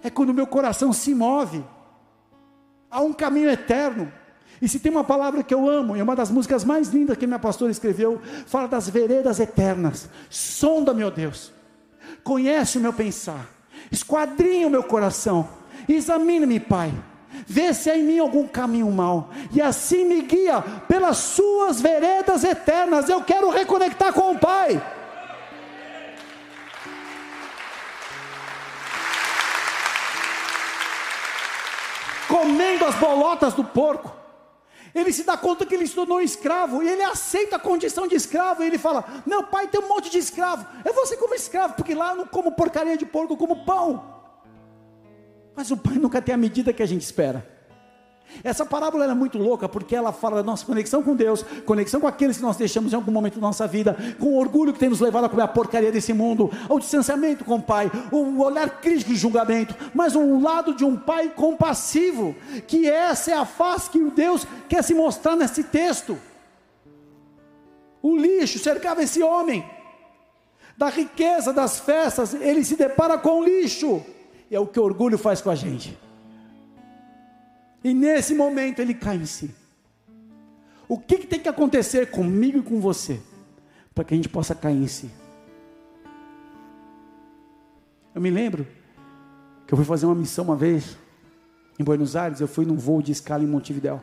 [0.03, 1.65] É quando meu coração se move.
[2.91, 4.13] Há um caminho eterno.
[4.61, 7.27] E se tem uma palavra que eu amo, e uma das músicas mais lindas que
[7.27, 10.11] minha pastora escreveu, fala das veredas eternas.
[10.29, 11.53] Sonda, meu Deus,
[12.23, 13.49] conhece o meu pensar,
[13.91, 15.47] esquadrinha o meu coração,
[15.87, 16.93] examina-me, Pai,
[17.47, 22.45] vê se há em mim algum caminho mau, e assim me guia pelas suas veredas
[22.45, 23.09] eternas.
[23.09, 24.83] Eu quero reconectar com o Pai.
[32.29, 34.17] Comendo as bolotas do porco
[34.97, 38.15] ele se dá conta que ele se tornou escravo, e ele aceita a condição de
[38.15, 41.35] escravo, e ele fala: Meu pai tem um monte de escravo, eu vou ser como
[41.35, 44.16] escravo, porque lá eu não como porcaria de porco, eu como pão.
[45.57, 47.57] Mas o pai nunca tem a medida que a gente espera.
[48.45, 52.07] Essa parábola é muito louca porque ela fala da nossa conexão com Deus, conexão com
[52.07, 54.89] aqueles que nós deixamos em algum momento da nossa vida, com o orgulho que tem
[54.89, 58.81] nos levado a comer a porcaria desse mundo, o distanciamento com o Pai, o olhar
[58.81, 63.91] crítico e julgamento, mas um lado de um Pai compassivo, que essa é a face
[63.91, 66.19] que Deus quer se mostrar nesse texto.
[68.03, 69.65] O lixo cercava esse homem,
[70.77, 74.05] da riqueza das festas, ele se depara com o lixo,
[74.55, 75.99] é o que o orgulho faz com a gente.
[77.83, 79.55] E nesse momento ele cai em si.
[80.89, 83.21] O que, que tem que acontecer comigo e com você
[83.95, 85.11] para que a gente possa cair em si?
[88.15, 88.67] Eu me lembro
[89.67, 90.97] que eu fui fazer uma missão uma vez
[91.79, 94.01] em Buenos Aires, eu fui num voo de escala em Montevidéu.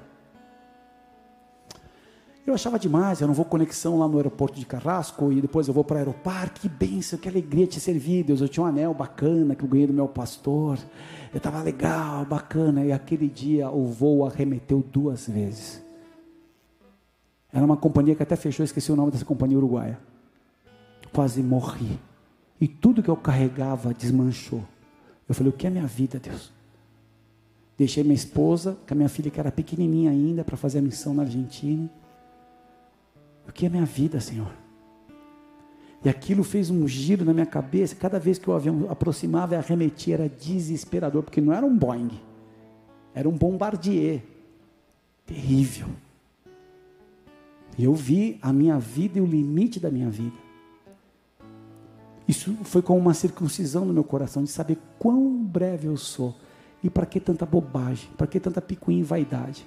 [2.46, 5.74] Eu achava demais, eu não vou conexão lá no aeroporto de Carrasco e depois eu
[5.74, 8.42] vou para o aeroparque, que bênção, que alegria te servir, Deus.
[8.42, 10.78] Eu tinha um anel bacana que eu ganhei do meu pastor,
[11.34, 15.82] eu estava legal, bacana, e aquele dia o voo arremeteu duas vezes.
[17.52, 19.98] Era uma companhia que até fechou, esqueci o nome dessa companhia uruguaia.
[21.14, 21.98] Quase morri.
[22.60, 24.64] E tudo que eu carregava desmanchou.
[25.30, 26.52] Eu falei: o que é minha vida, Deus?
[27.78, 31.14] Deixei minha esposa, com a minha filha que era pequenininha ainda, para fazer a missão
[31.14, 31.90] na Argentina.
[33.48, 34.52] O que é minha vida, Senhor?
[36.04, 37.96] E aquilo fez um giro na minha cabeça.
[37.96, 42.20] Cada vez que o avião aproximava e arremetia, era desesperador, porque não era um Boeing,
[43.14, 44.22] era um bombardier.
[45.26, 45.88] Terrível.
[47.78, 50.36] E eu vi a minha vida e o limite da minha vida.
[52.28, 56.36] Isso foi como uma circuncisão no meu coração, de saber quão breve eu sou.
[56.84, 58.10] E para que tanta bobagem?
[58.18, 59.66] Para que tanta picuinha e vaidade?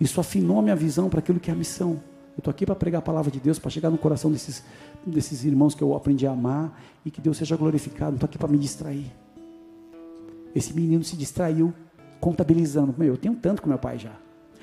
[0.00, 2.02] Isso afinou minha visão para aquilo que é a missão.
[2.40, 4.64] Eu estou aqui para pregar a palavra de Deus, para chegar no coração desses,
[5.04, 8.12] desses irmãos que eu aprendi a amar e que Deus seja glorificado.
[8.12, 9.12] Não estou aqui para me distrair.
[10.54, 11.74] Esse menino se distraiu
[12.18, 12.94] contabilizando.
[12.96, 14.12] Meu, eu tenho tanto com meu pai já.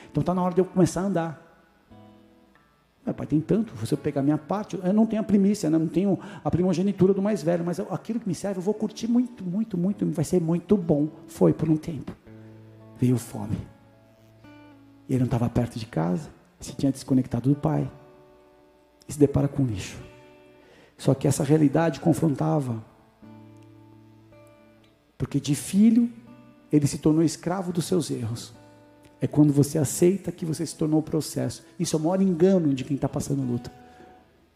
[0.10, 1.62] Então está na hora de eu começar a andar.
[3.06, 5.78] Meu pai tem tanto, se eu pegar minha parte, eu não tenho a primícia, né?
[5.78, 9.08] não tenho a primogenitura do mais velho, mas aquilo que me serve eu vou curtir
[9.08, 11.10] muito, muito, muito, vai ser muito bom.
[11.28, 12.12] Foi por um tempo.
[13.00, 13.56] Veio fome.
[15.08, 16.37] Ele não estava perto de casa
[16.68, 17.90] se tinha desconectado do pai
[19.08, 19.98] e se depara com lixo.
[20.98, 22.84] Só que essa realidade confrontava,
[25.18, 26.12] porque de filho
[26.72, 28.54] ele se tornou escravo dos seus erros.
[29.20, 31.64] É quando você aceita que você se tornou o processo.
[31.80, 33.72] Isso é o maior engano de quem está passando luta.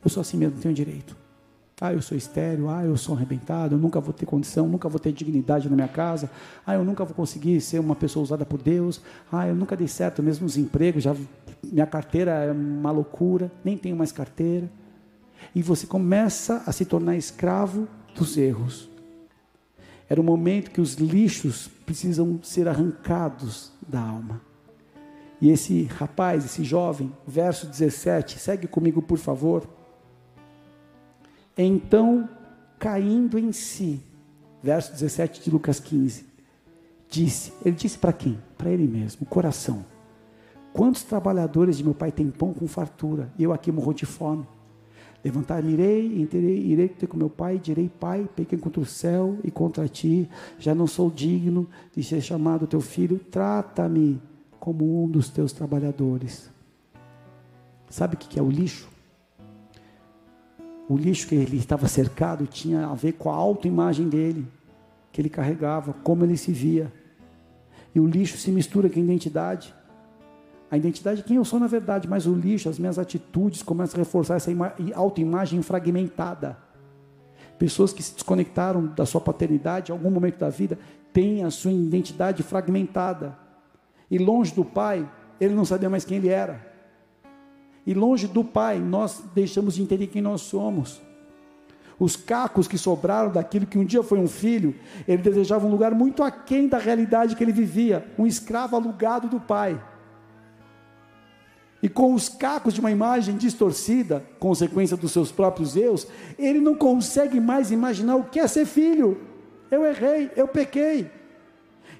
[0.03, 1.15] Eu sou assim mesmo, tenho direito.
[1.83, 4.99] Ah, eu sou estéreo, ah, eu sou arrebentado, eu nunca vou ter condição, nunca vou
[4.99, 6.29] ter dignidade na minha casa,
[6.63, 9.87] ah, eu nunca vou conseguir ser uma pessoa usada por Deus, ah, eu nunca dei
[9.87, 11.15] certo mesmo nos empregos, já,
[11.63, 14.69] minha carteira é uma loucura, nem tenho mais carteira.
[15.55, 18.87] E você começa a se tornar escravo dos erros.
[20.07, 24.39] Era o momento que os lixos precisam ser arrancados da alma.
[25.41, 29.67] E esse rapaz, esse jovem, verso 17, segue comigo por favor.
[31.63, 32.27] Então,
[32.79, 34.01] caindo em si,
[34.63, 36.25] verso 17 de Lucas 15,
[37.07, 38.39] disse: Ele disse para quem?
[38.57, 39.85] Para ele mesmo, o coração.
[40.73, 44.47] Quantos trabalhadores de meu pai têm pão com fartura, e eu aqui morro de fome?
[45.23, 49.51] Levantar-me irei, irei, irei ter com meu pai, direi, pai, pequei contra o céu e
[49.51, 54.19] contra ti, já não sou digno de ser chamado teu filho, trata-me
[54.59, 56.49] como um dos teus trabalhadores.
[57.87, 58.90] Sabe o que é o lixo?
[60.91, 64.45] O lixo que ele estava cercado tinha a ver com a autoimagem dele,
[65.09, 66.91] que ele carregava, como ele se via.
[67.95, 69.73] E o lixo se mistura com a identidade.
[70.69, 74.01] A identidade é quem eu sou na verdade, mas o lixo, as minhas atitudes começam
[74.01, 74.51] a reforçar essa
[74.93, 76.57] autoimagem fragmentada.
[77.57, 80.77] Pessoas que se desconectaram da sua paternidade em algum momento da vida
[81.13, 83.37] têm a sua identidade fragmentada.
[84.09, 86.70] E longe do pai, ele não sabia mais quem ele era.
[87.85, 91.01] E longe do Pai, nós deixamos de entender quem nós somos.
[91.99, 94.75] Os cacos que sobraram daquilo que um dia foi um filho,
[95.07, 99.39] ele desejava um lugar muito aquém da realidade que ele vivia, um escravo alugado do
[99.39, 99.79] Pai.
[101.83, 106.75] e com os cacos de uma imagem distorcida, consequência dos seus próprios erros, ele não
[106.75, 109.19] consegue mais imaginar o que é ser filho.
[109.71, 111.09] Eu errei, eu pequei.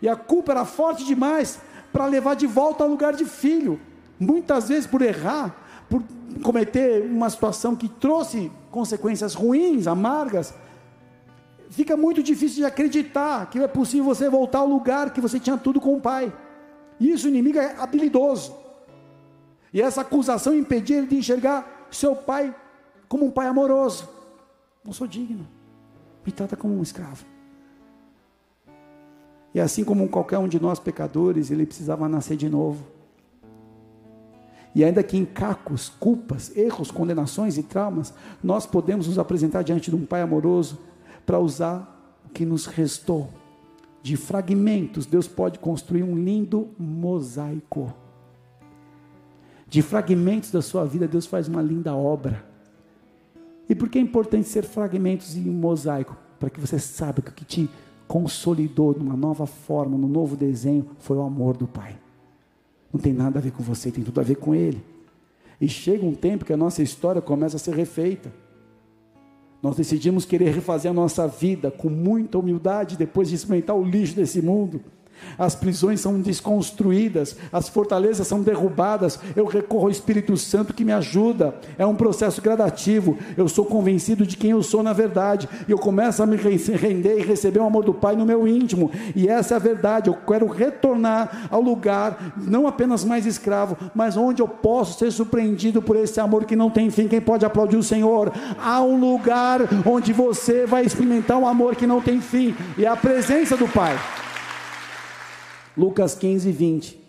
[0.02, 1.60] E a culpa era forte demais
[1.92, 3.80] para levar de volta ao lugar de filho.
[4.20, 5.61] Muitas vezes por errar,
[5.92, 6.02] por
[6.42, 10.54] cometer uma situação que trouxe consequências ruins, amargas,
[11.70, 15.58] fica muito difícil de acreditar que é possível você voltar ao lugar que você tinha
[15.58, 16.32] tudo com o pai.
[16.98, 18.56] E isso o inimigo é habilidoso.
[19.74, 22.56] E essa acusação impedia ele de enxergar seu pai
[23.10, 24.08] como um pai amoroso.
[24.86, 25.46] Não sou digno.
[26.26, 27.26] Me trata como um escravo.
[29.54, 33.01] E assim como qualquer um de nós pecadores, ele precisava nascer de novo.
[34.74, 39.90] E ainda que em cacos, culpas, erros, condenações e traumas, nós podemos nos apresentar diante
[39.90, 40.80] de um Pai amoroso
[41.26, 43.30] para usar o que nos restou.
[44.02, 47.94] De fragmentos, Deus pode construir um lindo mosaico.
[49.68, 52.44] De fragmentos da sua vida, Deus faz uma linda obra.
[53.70, 56.18] E por que é importante ser fragmentos em um mosaico?
[56.40, 57.70] Para que você saiba que o que te
[58.08, 62.01] consolidou numa nova forma, num novo desenho, foi o amor do Pai.
[62.92, 64.84] Não tem nada a ver com você, tem tudo a ver com Ele.
[65.60, 68.32] E chega um tempo que a nossa história começa a ser refeita.
[69.62, 74.16] Nós decidimos querer refazer a nossa vida com muita humildade depois de experimentar o lixo
[74.16, 74.82] desse mundo
[75.38, 79.20] as prisões são desconstruídas, as fortalezas são derrubadas.
[79.36, 81.56] Eu recorro ao Espírito Santo que me ajuda.
[81.78, 83.18] É um processo gradativo.
[83.38, 85.48] Eu sou convencido de quem eu sou na verdade.
[85.68, 88.92] E eu começo a me render e receber o amor do Pai no meu íntimo.
[89.16, 90.10] E essa é a verdade.
[90.10, 95.82] Eu quero retornar ao lugar, não apenas mais escravo, mas onde eu posso ser surpreendido
[95.82, 97.08] por esse amor que não tem fim.
[97.08, 98.32] Quem pode aplaudir o Senhor?
[98.62, 102.56] Há um lugar onde você vai experimentar um amor que não tem fim.
[102.78, 103.98] E é a presença do Pai.
[105.76, 107.02] Lucas 15, 20.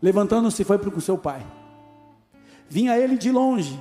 [0.00, 1.44] Levantando-se, foi para o seu pai.
[2.68, 3.78] Vinha ele de longe,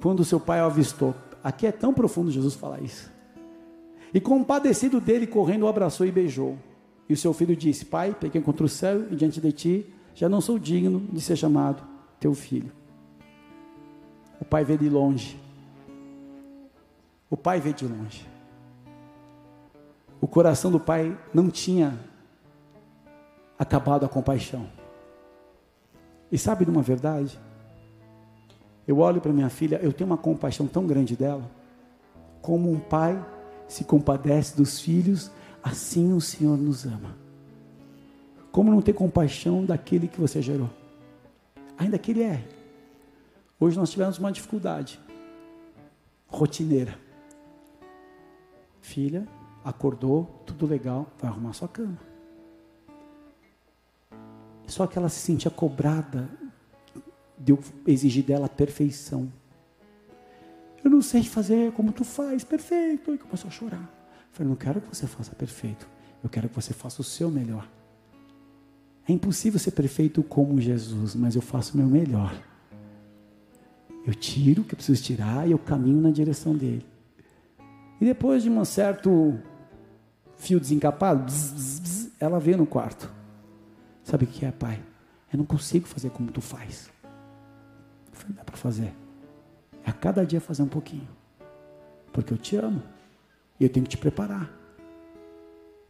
[0.00, 1.14] quando seu pai o avistou.
[1.42, 3.10] Aqui é tão profundo Jesus falar isso.
[4.12, 6.58] E compadecido dele, correndo, o abraçou e beijou.
[7.08, 10.28] E o seu filho disse: Pai, peguei contra o céu e diante de ti, já
[10.28, 11.82] não sou digno de ser chamado
[12.18, 12.72] teu filho.
[14.40, 15.38] O pai vê de longe.
[17.30, 18.35] O pai vê de longe
[20.20, 21.98] o coração do pai não tinha
[23.58, 24.68] acabado a compaixão.
[26.30, 27.38] E sabe de uma verdade?
[28.86, 31.50] Eu olho para minha filha, eu tenho uma compaixão tão grande dela,
[32.40, 33.22] como um pai
[33.68, 35.30] se compadece dos filhos,
[35.62, 37.16] assim o Senhor nos ama.
[38.52, 40.70] Como não ter compaixão daquele que você gerou?
[41.76, 42.42] Ainda que ele é.
[43.58, 45.00] Hoje nós tivemos uma dificuldade
[46.28, 46.96] rotineira.
[48.80, 49.26] Filha,
[49.66, 51.98] acordou, tudo legal, vai arrumar sua cama.
[54.66, 56.30] Só que ela se sentia cobrada
[57.36, 59.30] de eu exigir dela perfeição.
[60.84, 63.12] Eu não sei fazer como tu faz, perfeito.
[63.12, 63.82] E começou a chorar.
[63.82, 65.88] Eu falei, não quero que você faça perfeito.
[66.22, 67.68] Eu quero que você faça o seu melhor.
[69.08, 72.40] É impossível ser perfeito como Jesus, mas eu faço o meu melhor.
[74.06, 76.86] Eu tiro o que eu preciso tirar e eu caminho na direção dele.
[78.00, 79.38] E depois de um certo
[80.36, 83.10] fio desencapado, bzz, bzz, bzz, ela veio no quarto.
[84.04, 84.80] Sabe o que é, pai?
[85.32, 86.90] Eu não consigo fazer como tu faz.
[87.04, 87.10] Eu
[88.12, 88.94] falei, dá para fazer.
[89.84, 91.08] É a cada dia fazer um pouquinho.
[92.12, 92.82] Porque eu te amo.
[93.58, 94.50] E eu tenho que te preparar.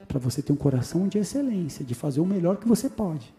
[0.08, 3.34] Para você ter um coração de excelência, de fazer o melhor que você pode.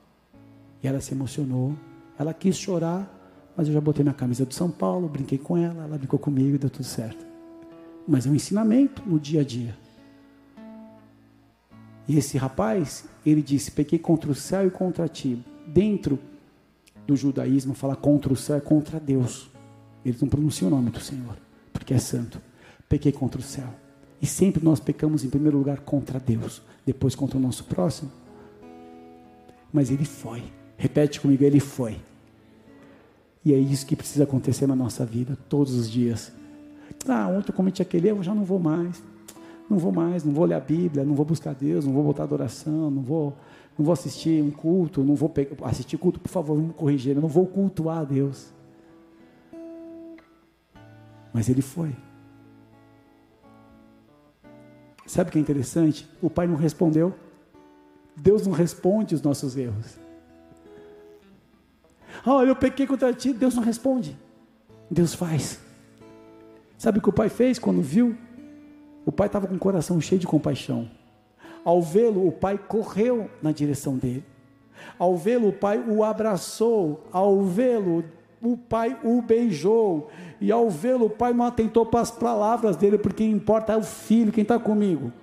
[0.84, 1.76] E ela se emocionou.
[2.20, 3.08] Ela quis chorar,
[3.56, 6.56] mas eu já botei minha camisa do São Paulo, brinquei com ela, ela brincou comigo
[6.56, 7.26] e deu tudo certo.
[8.08, 9.76] Mas é um ensinamento no dia a dia.
[12.08, 15.44] E esse rapaz, ele disse: Pequei contra o céu e contra ti.
[15.68, 16.18] Dentro
[17.06, 19.50] do judaísmo, falar contra o céu é contra Deus.
[20.06, 21.38] Eles não pronunciam o nome do Senhor,
[21.74, 22.42] porque é santo.
[22.88, 23.68] Pequei contra o céu.
[24.22, 28.10] E sempre nós pecamos em primeiro lugar contra Deus, depois contra o nosso próximo.
[29.72, 30.44] Mas ele foi.
[30.78, 31.98] Repete comigo, ele foi.
[33.44, 36.32] E é isso que precisa acontecer na nossa vida, todos os dias.
[37.08, 39.02] Ah, ontem eu cometi aquele erro, já não vou mais
[39.70, 42.24] não vou mais, não vou ler a Bíblia, não vou buscar Deus, não vou voltar
[42.24, 43.36] à adoração, não vou,
[43.78, 45.32] não vou assistir um culto, não vou
[45.64, 48.54] assistir culto, por favor, vamos corrigir, eu não vou cultuar a Deus.
[51.34, 51.94] Mas ele foi.
[55.06, 56.10] Sabe o que é interessante?
[56.22, 57.14] O pai não respondeu.
[58.16, 59.98] Deus não responde os nossos erros.
[62.26, 64.18] Olha, eu pequei contra ti, Deus não responde.
[64.90, 65.60] Deus faz.
[66.78, 68.18] Sabe o que o pai fez quando viu
[69.08, 70.86] o pai estava com o coração cheio de compaixão.
[71.64, 74.26] Ao vê-lo, o pai correu na direção dele.
[75.00, 77.08] Ao vê-lo, o pai o abraçou.
[77.10, 78.04] Ao vê-lo,
[78.42, 80.10] o pai o beijou.
[80.42, 83.82] E ao vê-lo, o pai não atentou para as palavras dele, porque importa é o
[83.82, 85.14] filho, quem está comigo.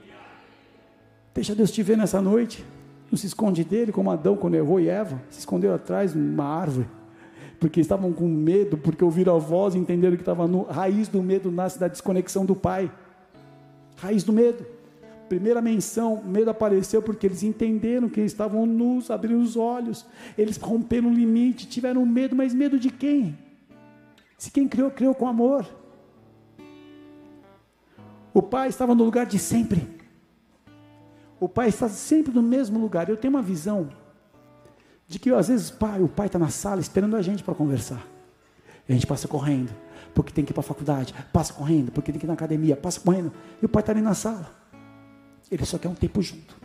[1.35, 2.65] Deixa Deus te ver nessa noite.
[3.11, 6.47] Não se esconde dele, como Adão quando errou e Eva, se escondeu atrás de uma
[6.47, 6.89] árvore,
[7.61, 11.23] porque estavam com medo, porque ouviram a voz e entenderam que estava no raiz do
[11.23, 12.91] medo nasce da desconexão do pai.
[13.97, 14.65] Raiz do medo.
[15.29, 20.05] Primeira menção, medo apareceu porque eles entenderam que eles estavam nus, abriram os olhos,
[20.37, 23.37] eles romperam o limite, tiveram medo, mas medo de quem?
[24.37, 25.67] Se quem criou, criou com amor.
[28.35, 29.89] O pai estava no lugar de sempre.
[31.41, 33.09] O pai está sempre no mesmo lugar.
[33.09, 33.89] Eu tenho uma visão
[35.07, 38.07] de que às vezes pai, o pai está na sala esperando a gente para conversar.
[38.89, 39.71] E a gente passa correndo,
[40.15, 42.77] porque tem que ir para a faculdade, passa correndo, porque tem que ir na academia,
[42.77, 44.49] passa correndo, e o pai está ali na sala.
[45.51, 46.57] Ele só quer um tempo junto.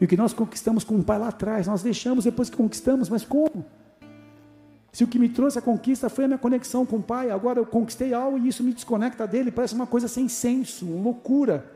[0.00, 3.08] E o que nós conquistamos com o pai lá atrás, nós deixamos depois que conquistamos,
[3.08, 3.66] mas como?
[4.92, 7.58] Se o que me trouxe a conquista foi a minha conexão com o pai, agora
[7.58, 11.70] eu conquistei algo e isso me desconecta dele, parece uma coisa sem senso, loucura.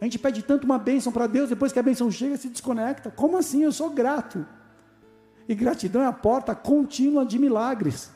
[0.00, 3.10] A gente pede tanto uma bênção para Deus, depois que a bênção chega, se desconecta.
[3.10, 3.64] Como assim?
[3.64, 4.46] Eu sou grato.
[5.48, 8.10] E gratidão é a porta contínua de milagres.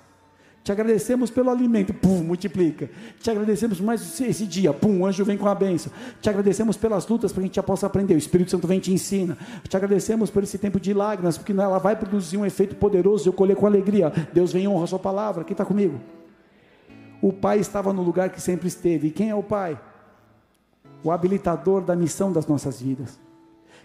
[0.62, 2.88] Te agradecemos pelo alimento, pum, multiplica.
[3.20, 5.92] Te agradecemos mais esse dia, pum, o anjo vem com a bênção.
[6.20, 8.14] Te agradecemos pelas lutas para que a gente já possa aprender.
[8.14, 9.36] O Espírito Santo vem e te ensina.
[9.68, 13.28] Te agradecemos por esse tempo de lágrimas, porque ela vai produzir um efeito poderoso.
[13.28, 14.12] Eu colher com alegria.
[14.32, 15.42] Deus vem e honra a sua palavra.
[15.42, 16.00] Quem está comigo?
[17.20, 19.08] O Pai estava no lugar que sempre esteve.
[19.08, 19.78] E quem é o Pai?
[21.02, 23.18] o habilitador da missão das nossas vidas.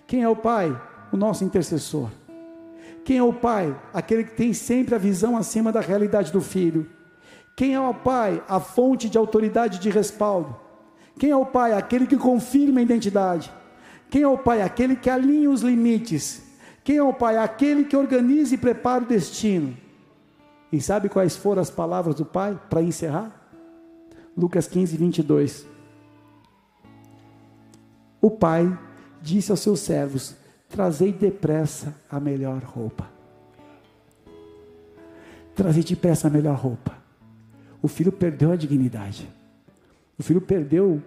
[0.05, 0.79] Quem é o Pai?
[1.11, 2.09] O nosso intercessor.
[3.07, 3.73] Quem é o Pai?
[3.93, 6.89] Aquele que tem sempre a visão acima da realidade do filho.
[7.55, 8.43] Quem é o Pai?
[8.49, 10.53] A fonte de autoridade de respaldo.
[11.17, 11.71] Quem é o Pai?
[11.71, 13.49] Aquele que confirma a identidade.
[14.09, 14.61] Quem é o Pai?
[14.61, 16.43] Aquele que alinha os limites.
[16.83, 17.37] Quem é o Pai?
[17.37, 19.77] Aquele que organiza e prepara o destino.
[20.69, 23.31] E sabe quais foram as palavras do Pai para encerrar?
[24.35, 25.65] Lucas 15, 22.
[28.21, 28.77] O pai
[29.21, 30.35] disse aos seus servos:
[30.69, 33.09] Trazei depressa a melhor roupa.
[35.55, 36.95] Trazei depressa a melhor roupa.
[37.81, 39.29] O filho perdeu a dignidade.
[40.17, 41.01] O filho perdeu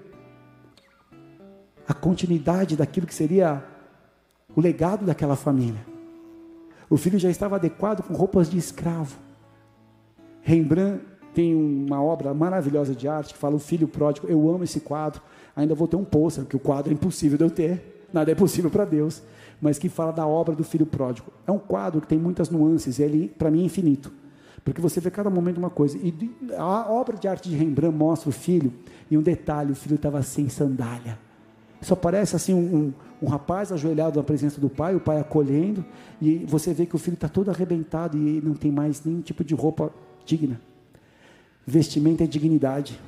[1.86, 3.62] a continuidade daquilo que seria
[4.54, 5.84] o legado daquela família.
[6.88, 9.16] O filho já estava adequado com roupas de escravo.
[10.42, 11.04] Rembrandt
[11.34, 14.26] tem uma obra maravilhosa de arte que fala o filho pródigo.
[14.26, 15.22] Eu amo esse quadro
[15.54, 18.34] ainda vou ter um pôster, porque o quadro é impossível de eu ter, nada é
[18.34, 19.22] possível para Deus,
[19.61, 21.30] mas que fala da obra do filho pródigo.
[21.46, 24.12] É um quadro que tem muitas nuances, ele, para mim, é infinito.
[24.64, 25.98] Porque você vê cada momento uma coisa.
[25.98, 26.14] E
[26.56, 28.72] a obra de arte de Rembrandt mostra o filho,
[29.11, 31.18] e um detalhe: o filho estava sem sandália.
[31.80, 32.92] Só parece assim um, um,
[33.22, 35.84] um, rapaz ajoelhado na presença do pai, o pai acolhendo,
[36.20, 39.42] e você vê que o filho está todo arrebentado e não tem mais nenhum tipo
[39.42, 39.90] de roupa
[40.26, 40.61] digna.
[41.66, 43.00] Vestimento é dignidade.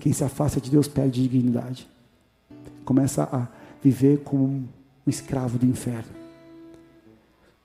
[0.00, 1.88] Quem se afasta de Deus perde dignidade.
[2.84, 3.46] Começa a
[3.80, 4.68] viver como
[5.06, 6.22] um escravo do inferno.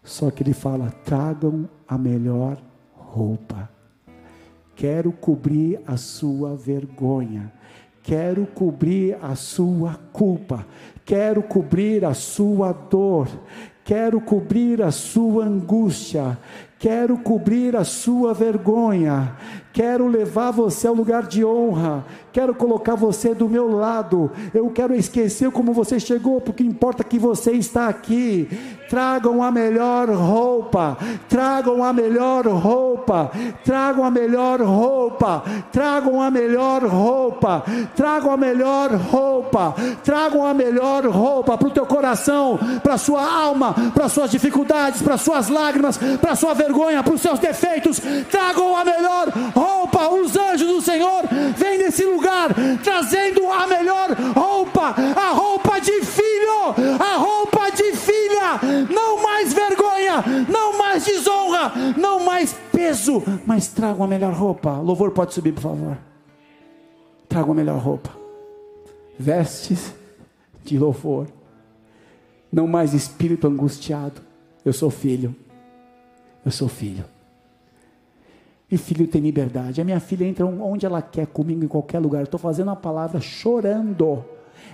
[0.03, 2.57] Só que ele fala: tragam a melhor
[2.93, 3.69] roupa.
[4.75, 7.51] Quero cobrir a sua vergonha.
[8.03, 10.65] Quero cobrir a sua culpa.
[11.03, 13.27] Quero cobrir a sua dor.
[13.83, 16.37] Quero cobrir a sua angústia.
[16.79, 19.35] Quero cobrir a sua vergonha.
[19.77, 22.03] Quero levar você ao lugar de honra.
[22.33, 24.31] Quero colocar você do meu lado.
[24.51, 28.49] Eu quero esquecer como você chegou, porque importa que você está aqui.
[28.89, 30.97] Tragam a melhor roupa.
[31.29, 33.29] Tragam a melhor roupa.
[33.63, 35.43] Tragam a melhor roupa.
[35.71, 37.63] Tragam a melhor roupa.
[37.95, 39.75] Tragam a melhor roupa.
[40.03, 45.03] Tragam a melhor roupa para o teu coração, para a sua alma, para suas dificuldades,
[45.03, 48.01] para suas lágrimas, para sua vergonha, para os seus defeitos.
[48.31, 49.66] Tragam a melhor roupa.
[50.27, 51.23] Os anjos do Senhor
[51.55, 52.49] vêm nesse lugar
[52.83, 58.59] trazendo a melhor roupa, a roupa de filho, a roupa de filha.
[58.93, 64.77] Não mais vergonha, não mais desonra, não mais peso, mas tragam a melhor roupa.
[64.79, 65.97] Louvor pode subir, por favor.
[67.29, 68.09] Tragam a melhor roupa.
[69.17, 69.93] Vestes
[70.63, 71.27] de louvor
[72.51, 74.21] não mais espírito angustiado.
[74.63, 75.35] Eu sou filho.
[76.45, 77.05] Eu sou filho.
[78.69, 79.79] E filho tem liberdade.
[79.79, 82.23] A minha filha entra onde ela quer comigo, em qualquer lugar.
[82.23, 84.25] Estou fazendo a palavra chorando.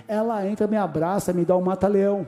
[0.08, 2.26] Ela entra, me abraça, me dá um mata-leão.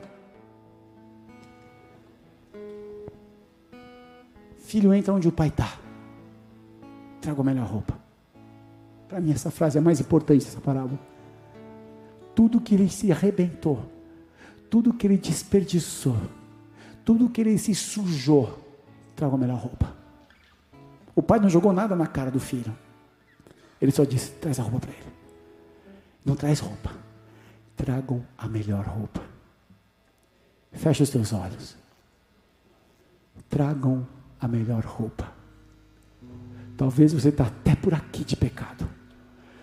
[4.57, 5.73] Filho entra onde o pai está.
[7.21, 7.97] Traga a melhor roupa.
[9.07, 10.99] Para mim, essa frase é mais importante, essa parábola.
[12.33, 13.79] Tudo que ele se arrebentou
[14.69, 16.17] tudo que ele desperdiçou,
[17.03, 18.57] tudo que ele se sujou,
[19.15, 19.96] traga a melhor roupa.
[21.17, 22.77] O pai não jogou nada na cara do filho.
[23.81, 25.13] Ele só disse: traz a roupa para ele.
[26.23, 26.91] Não traz roupa.
[27.75, 29.23] Tragam a melhor roupa.
[30.71, 31.75] Feche os teus olhos.
[33.49, 34.07] Tragam
[34.39, 35.33] a melhor roupa.
[36.77, 38.87] Talvez você está até por aqui de pecado.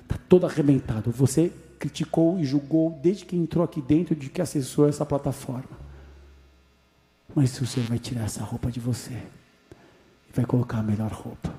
[0.02, 1.12] Está todo arrebentado.
[1.12, 5.78] Você criticou e julgou desde que entrou aqui dentro de que acessou essa plataforma.
[7.32, 9.22] Mas o Senhor vai tirar essa roupa de você
[10.34, 11.54] vai colocar a melhor roupa.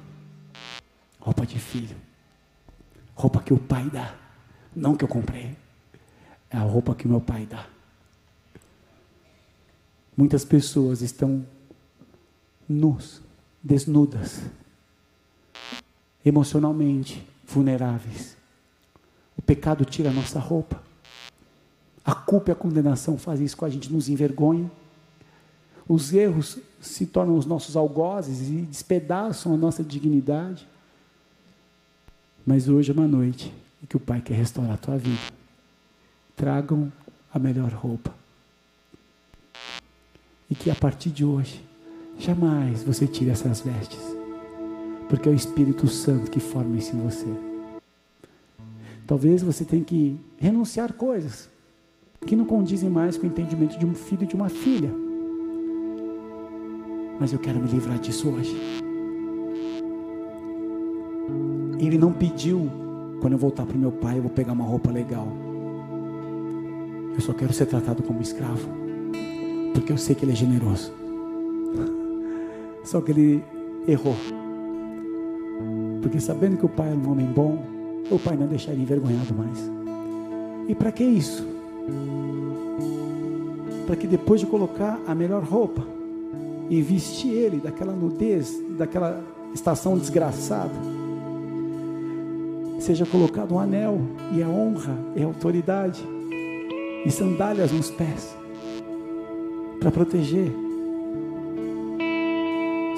[1.20, 1.96] Roupa de filho.
[3.16, 4.16] Roupa que o pai dá.
[4.76, 5.56] Não que eu comprei.
[6.50, 7.66] É a roupa que meu pai dá.
[10.16, 11.46] Muitas pessoas estão
[12.68, 13.22] nus,
[13.64, 14.42] desnudas,
[16.24, 18.36] emocionalmente vulneráveis.
[19.38, 20.82] O pecado tira a nossa roupa.
[22.04, 24.70] A culpa e a condenação fazem isso com a gente, nos envergonha.
[25.88, 30.68] Os erros se tornam os nossos algozes e despedaçam a nossa dignidade.
[32.46, 35.22] Mas hoje é uma noite em que o Pai quer restaurar a tua vida.
[36.36, 36.92] Tragam
[37.32, 38.14] a melhor roupa.
[40.50, 41.64] E que a partir de hoje,
[42.18, 44.00] jamais você tire essas vestes.
[45.08, 47.28] Porque é o Espírito Santo que forma isso em você.
[49.06, 51.48] Talvez você tenha que renunciar coisas
[52.26, 55.05] que não condizem mais com o entendimento de um filho e de uma filha.
[57.20, 58.56] Mas eu quero me livrar disso hoje.
[61.80, 62.70] Ele não pediu,
[63.22, 65.28] quando eu voltar para o meu pai, eu vou pegar uma roupa legal.
[67.14, 68.68] Eu só quero ser tratado como escravo,
[69.74, 70.92] porque eu sei que ele é generoso.
[72.84, 73.44] Só que ele
[73.88, 74.16] errou.
[76.02, 77.64] Porque sabendo que o pai era um homem bom,
[78.12, 79.72] o pai não deixaria envergonhado mais.
[80.68, 81.48] E para que isso?
[83.88, 85.95] Para que depois de colocar a melhor roupa
[86.70, 90.74] e vestir ele daquela nudez, daquela estação desgraçada,
[92.80, 94.02] seja colocado um anel
[94.34, 96.04] e a honra e a autoridade
[97.06, 98.36] e sandálias nos pés
[99.80, 100.52] para proteger.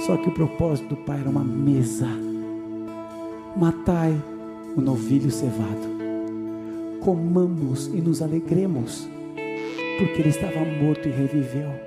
[0.06, 2.08] Só que o propósito do pai era uma mesa.
[3.58, 4.16] Matai
[4.76, 5.98] o novilho cevado.
[7.02, 9.08] Comamos e nos alegremos,
[9.98, 11.87] porque ele estava morto e reviveu.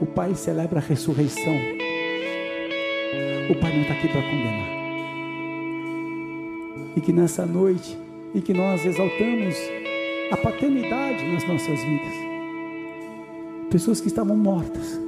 [0.00, 1.54] O Pai celebra a ressurreição.
[3.50, 4.68] O Pai não está aqui para condenar.
[6.96, 7.96] E que nessa noite,
[8.34, 9.56] e que nós exaltamos
[10.30, 12.14] a paternidade nas nossas vidas.
[13.70, 15.00] Pessoas que estavam mortas.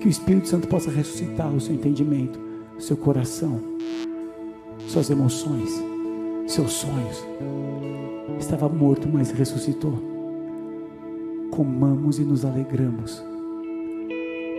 [0.00, 2.40] Que o Espírito Santo possa ressuscitar o seu entendimento,
[2.76, 3.78] o seu coração
[4.90, 5.70] suas emoções,
[6.48, 7.24] seus sonhos.
[8.40, 10.19] Estava morto, mas ressuscitou.
[11.50, 13.22] Comamos e nos alegramos,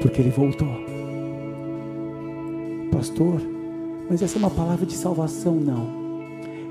[0.01, 0.67] porque ele voltou.
[2.91, 3.41] Pastor,
[4.09, 5.87] mas essa é uma palavra de salvação, não.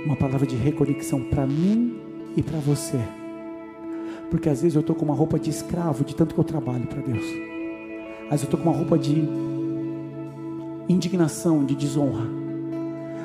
[0.04, 1.96] Uma palavra de reconexão para mim
[2.36, 3.00] e para você.
[4.30, 6.86] Porque às vezes eu estou com uma roupa de escravo, de tanto que eu trabalho
[6.86, 7.24] para Deus.
[8.26, 9.26] Às vezes eu estou com uma roupa de
[10.88, 12.26] indignação, de desonra.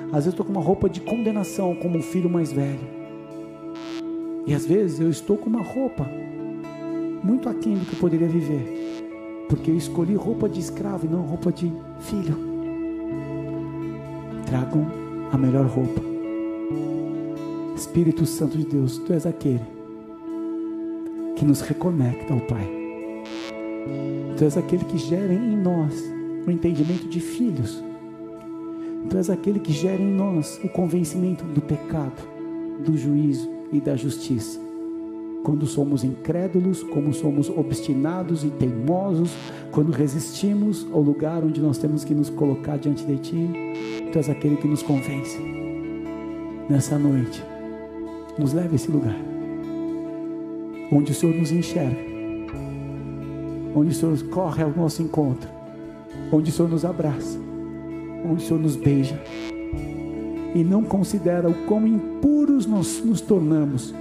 [0.08, 2.88] Às vezes eu estou com uma roupa de condenação, como um filho mais velho.
[4.48, 6.10] E às vezes eu estou com uma roupa
[7.26, 9.46] muito aquém do que poderia viver.
[9.50, 12.38] Porque eu escolhi roupa de escravo e não roupa de filho.
[14.46, 14.86] Tragam
[15.32, 16.02] a melhor roupa.
[17.76, 19.66] Espírito Santo de Deus, Tu és aquele
[21.36, 22.70] que nos reconecta ao Pai.
[24.38, 25.94] Tu és aquele que gera em nós
[26.48, 27.84] o entendimento de filhos
[29.10, 32.28] Tu és aquele que gera em nós o convencimento do pecado,
[32.84, 34.65] do juízo e da justiça.
[35.46, 39.30] Quando somos incrédulos, como somos obstinados e teimosos,
[39.72, 43.50] quando resistimos ao lugar onde nós temos que nos colocar diante de Ti,
[44.12, 45.38] Tu és aquele que nos convence.
[46.68, 47.44] Nessa noite,
[48.40, 49.16] nos leve a esse lugar,
[50.92, 52.04] onde o Senhor nos enxerga,
[53.76, 55.48] onde o Senhor corre ao nosso encontro,
[56.32, 57.46] onde o Senhor nos abraça
[58.28, 59.22] onde o Senhor nos beija
[60.56, 63.94] e não considera o quão impuros nós nos tornamos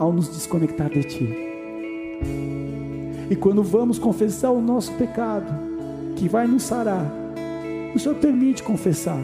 [0.00, 1.28] ao nos desconectar de Ti.
[3.30, 5.52] E quando vamos confessar o nosso pecado,
[6.16, 7.04] que vai nos sarar,
[7.94, 9.20] o Senhor permite confessar,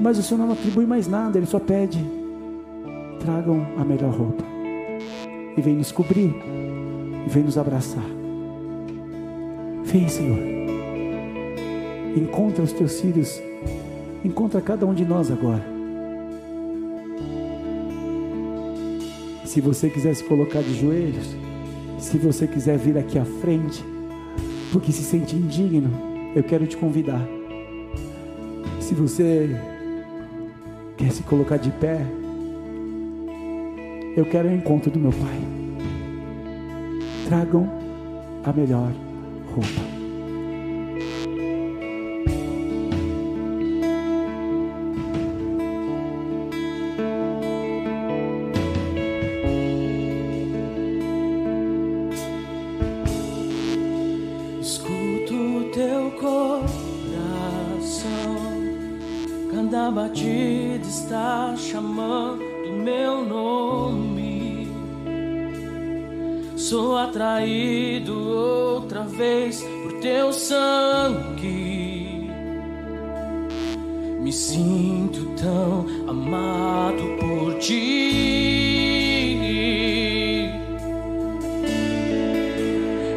[0.00, 1.98] mas o Senhor não atribui mais nada, Ele só pede:
[3.18, 4.44] tragam a melhor roupa,
[5.56, 6.32] e vem nos cobrir,
[7.26, 8.06] e vem nos abraçar.
[9.84, 10.38] Vem, Senhor.
[12.16, 13.42] Encontra os teus filhos.
[14.24, 15.69] Encontra cada um de nós agora.
[19.50, 21.34] Se você quiser se colocar de joelhos,
[21.98, 23.84] Se você quiser vir aqui à frente,
[24.72, 25.90] porque se sente indigno,
[26.36, 27.20] eu quero te convidar.
[28.80, 29.50] Se você
[30.96, 32.00] quer se colocar de pé,
[34.16, 35.40] eu quero o encontro do meu Pai.
[37.26, 37.68] Tragam
[38.44, 38.92] a melhor
[39.52, 39.99] roupa.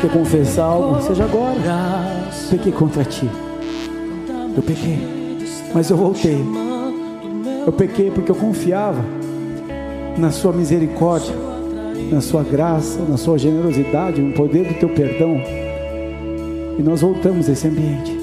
[0.00, 1.54] quer confessar algo, seja agora.
[2.50, 3.28] Pequei contra ti.
[4.56, 4.98] Eu pequei,
[5.72, 6.38] mas eu voltei.
[7.66, 9.02] Eu pequei porque eu confiava
[10.18, 11.34] na Sua misericórdia,
[12.10, 15.40] na Sua graça, na Sua generosidade, no poder do Teu perdão.
[16.78, 18.18] E nós voltamos a esse ambiente.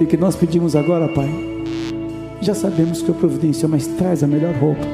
[0.00, 1.30] E o que nós pedimos agora, Pai,
[2.40, 4.86] já sabemos que o providenciou, mas traz a melhor roupa.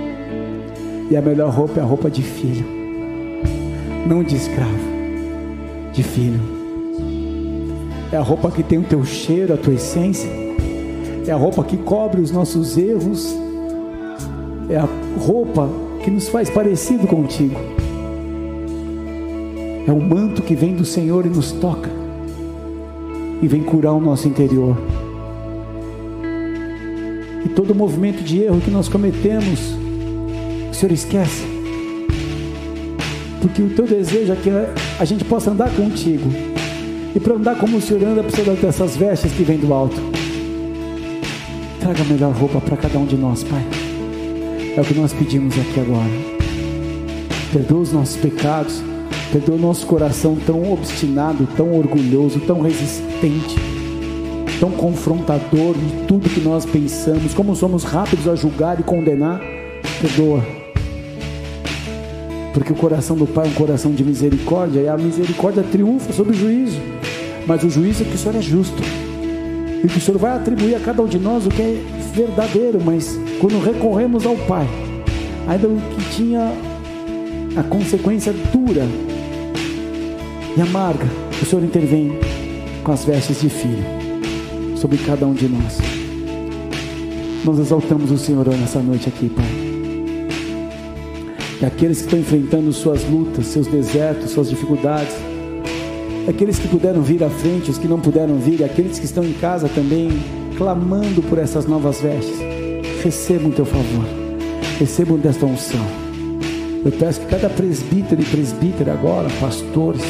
[1.10, 2.81] E a melhor roupa é a roupa de filho
[4.06, 4.78] não de escravo,
[5.92, 6.40] de filho.
[8.10, 10.28] É a roupa que tem o teu cheiro, a tua essência.
[11.26, 13.34] É a roupa que cobre os nossos erros.
[14.68, 14.88] É a
[15.18, 15.68] roupa
[16.04, 17.58] que nos faz parecido contigo.
[19.86, 21.90] É o manto que vem do Senhor e nos toca.
[23.40, 24.76] E vem curar o nosso interior.
[27.44, 29.74] E todo movimento de erro que nós cometemos,
[30.70, 31.51] o Senhor esquece
[33.42, 34.50] porque o teu desejo é que
[35.00, 36.30] a gente possa andar contigo.
[37.14, 40.00] E para andar como o Senhor anda, precisa ter essas vestes que vêm do alto.
[41.80, 43.62] Traga a melhor roupa para cada um de nós, Pai.
[44.76, 46.08] É o que nós pedimos aqui agora.
[47.52, 48.80] Perdoa os nossos pecados.
[49.32, 53.56] Perdoa o nosso coração tão obstinado, tão orgulhoso, tão resistente,
[54.60, 57.34] tão confrontador de tudo que nós pensamos.
[57.34, 59.40] Como somos rápidos a julgar e condenar.
[60.00, 60.61] Perdoa
[62.52, 66.32] porque o coração do Pai é um coração de misericórdia e a misericórdia triunfa sobre
[66.32, 66.80] o juízo.
[67.46, 68.82] mas o juízo é que o Senhor é justo.
[69.82, 71.82] E que o Senhor vai atribuir a cada um de nós o que é
[72.14, 74.68] verdadeiro, mas quando recorremos ao Pai,
[75.48, 76.52] ainda o que tinha
[77.56, 78.86] a consequência dura
[80.56, 81.06] e amarga,
[81.40, 82.12] o Senhor intervém
[82.84, 83.84] com as vestes de filho
[84.76, 85.78] sobre cada um de nós.
[87.44, 89.51] Nós exaltamos o Senhor nessa noite aqui, Pai.
[91.64, 95.14] Aqueles que estão enfrentando suas lutas, seus desertos, suas dificuldades,
[96.28, 99.32] aqueles que puderam vir à frente, os que não puderam vir, aqueles que estão em
[99.34, 100.10] casa também,
[100.58, 102.36] clamando por essas novas vestes,
[103.02, 104.04] recebam o teu favor,
[104.78, 105.86] recebam desta unção.
[106.84, 110.02] Eu peço que cada presbítero e presbítera agora, pastores,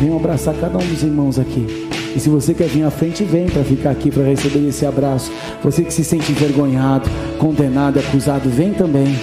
[0.00, 1.90] venham abraçar cada um dos irmãos aqui.
[2.16, 5.30] E se você quer vir à frente, vem para ficar aqui para receber esse abraço.
[5.62, 9.14] Você que se sente envergonhado, condenado, acusado, vem também.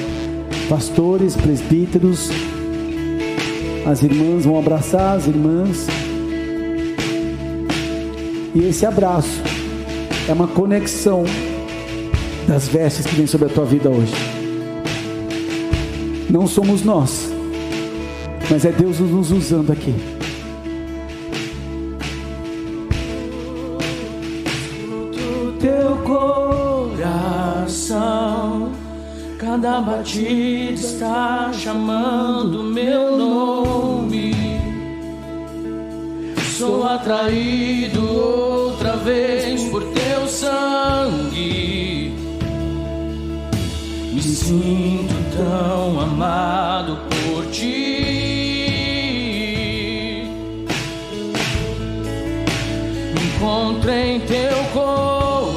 [0.72, 2.30] Pastores, presbíteros,
[3.86, 5.86] as irmãs vão abraçar as irmãs.
[8.56, 9.42] E esse abraço
[10.30, 11.26] é uma conexão
[12.48, 14.14] das vestes que vem sobre a tua vida hoje.
[16.30, 17.30] Não somos nós,
[18.50, 19.94] mas é Deus nos usando aqui.
[29.62, 34.34] Cada batida está chamando meu nome.
[36.58, 42.12] Sou atraído outra vez por teu sangue.
[44.12, 47.92] Me sinto tão amado por ti.
[53.14, 54.58] Me encontro em teu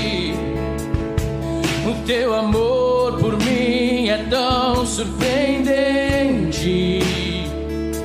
[1.87, 7.01] O teu amor por mim é tão surpreendente.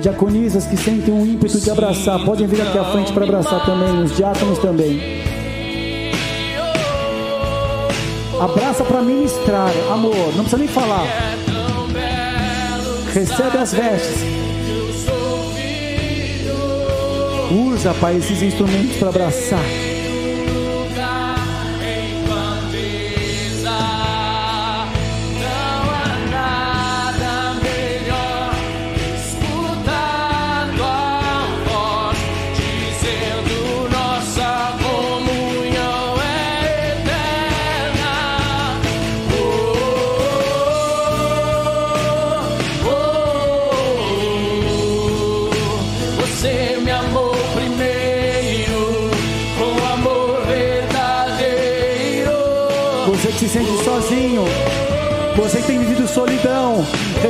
[0.02, 4.04] Diaconisas que sentem um ímpeto de abraçar, podem vir aqui à frente para abraçar também,
[4.04, 5.00] os diáconos também.
[8.42, 11.06] Abraça para ministrar, amor, não precisa nem falar.
[11.06, 11.40] É
[13.14, 14.39] Recebe as vestes.
[17.52, 19.89] Usa, Pai, esses instrumentos para abraçar.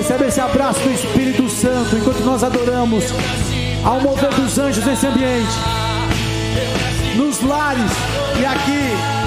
[0.09, 3.03] Recebe esse abraço do Espírito Santo enquanto nós adoramos
[3.85, 5.53] ao mover dos anjos nesse ambiente,
[7.15, 7.91] nos lares
[8.41, 9.18] e aqui.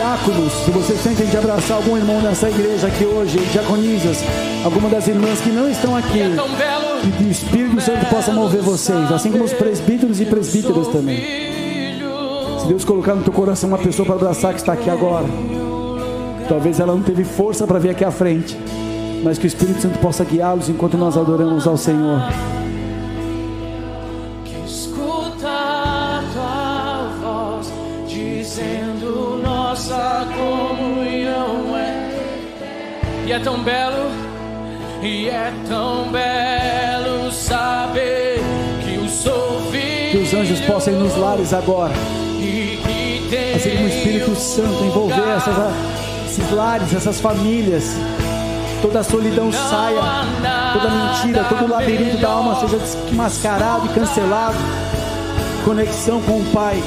[0.00, 4.24] Diáconos, se vocês sentem de abraçar algum irmão nessa igreja aqui hoje, diaconisas,
[4.64, 7.00] alguma das irmãs que não estão aqui, É tão belo.
[7.18, 11.18] que o Espírito Santo possa mover vocês, assim como os presbíteros e presbíteras também.
[12.62, 15.26] Se Deus colocar no teu coração uma pessoa para abraçar que está aqui agora,
[16.48, 18.56] talvez ela não teve força para vir aqui à frente,
[19.22, 22.22] mas que o Espírito Santo possa guiá-los enquanto nós adoramos ao Senhor.
[33.30, 34.10] E é tão belo
[35.00, 38.40] e é tão belo saber
[38.82, 41.94] que eu sou filho Que os anjos possam ir nos lares agora,
[42.40, 45.54] e que tem assim como o Espírito Santo envolver essas,
[46.26, 47.94] esses lares, essas famílias,
[48.82, 50.02] toda a solidão saia,
[50.72, 54.58] toda mentira, todo o labirinto da alma seja desmascarado e cancelado.
[55.64, 56.82] conexão com o Pai.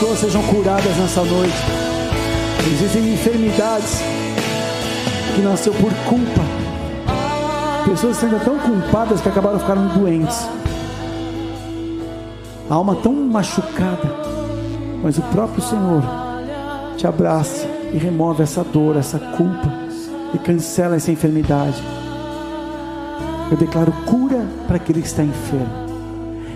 [0.00, 1.54] Pessoas sejam curadas nessa noite.
[2.72, 4.00] Existem enfermidades
[5.34, 6.40] que nasceu por culpa.
[7.84, 10.48] Pessoas sendo tão culpadas que acabaram ficando doentes.
[12.70, 14.10] A alma tão machucada,
[15.02, 16.02] mas o próprio Senhor
[16.96, 19.70] te abraça e remove essa dor, essa culpa
[20.32, 21.76] e cancela essa enfermidade.
[23.50, 25.89] Eu declaro cura para aquele que está enfermo.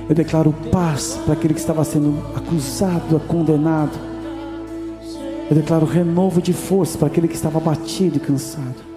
[0.08, 3.98] Eu declaro paz para aquele que estava sendo acusado, condenado.
[5.48, 8.94] Eu declaro renovo de força para aquele que estava abatido e cansado.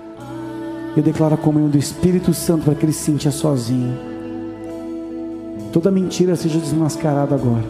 [0.95, 3.97] Eu declaro a comunhão do Espírito Santo para aquele que se sentia sozinho.
[5.71, 7.63] Toda mentira seja desmascarada agora.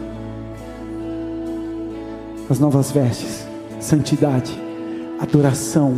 [2.48, 3.46] As novas vestes,
[3.78, 4.58] santidade,
[5.20, 5.94] adoração,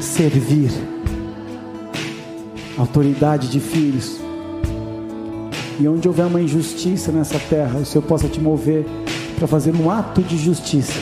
[0.00, 0.70] servir
[2.78, 4.18] autoridade de filhos.
[5.80, 8.86] E onde houver uma injustiça nessa terra, o Senhor possa te mover
[9.36, 10.98] para fazer um ato de justiça,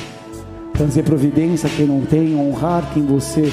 [0.72, 3.50] trazer providência a quem não tem, honrar quem você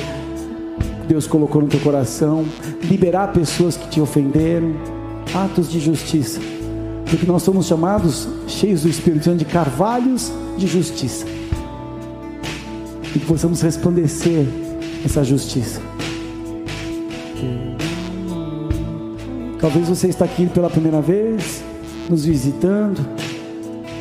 [1.07, 2.45] Deus colocou no teu coração,
[2.84, 4.74] liberar pessoas que te ofenderam,
[5.34, 6.39] atos de justiça,
[7.09, 11.26] porque nós somos chamados cheios do Espírito Santo de carvalhos de justiça,
[13.15, 14.45] e que possamos resplandecer
[15.05, 15.92] essa justiça.
[19.64, 21.64] Talvez você está aqui pela primeira vez,
[22.09, 22.99] nos visitando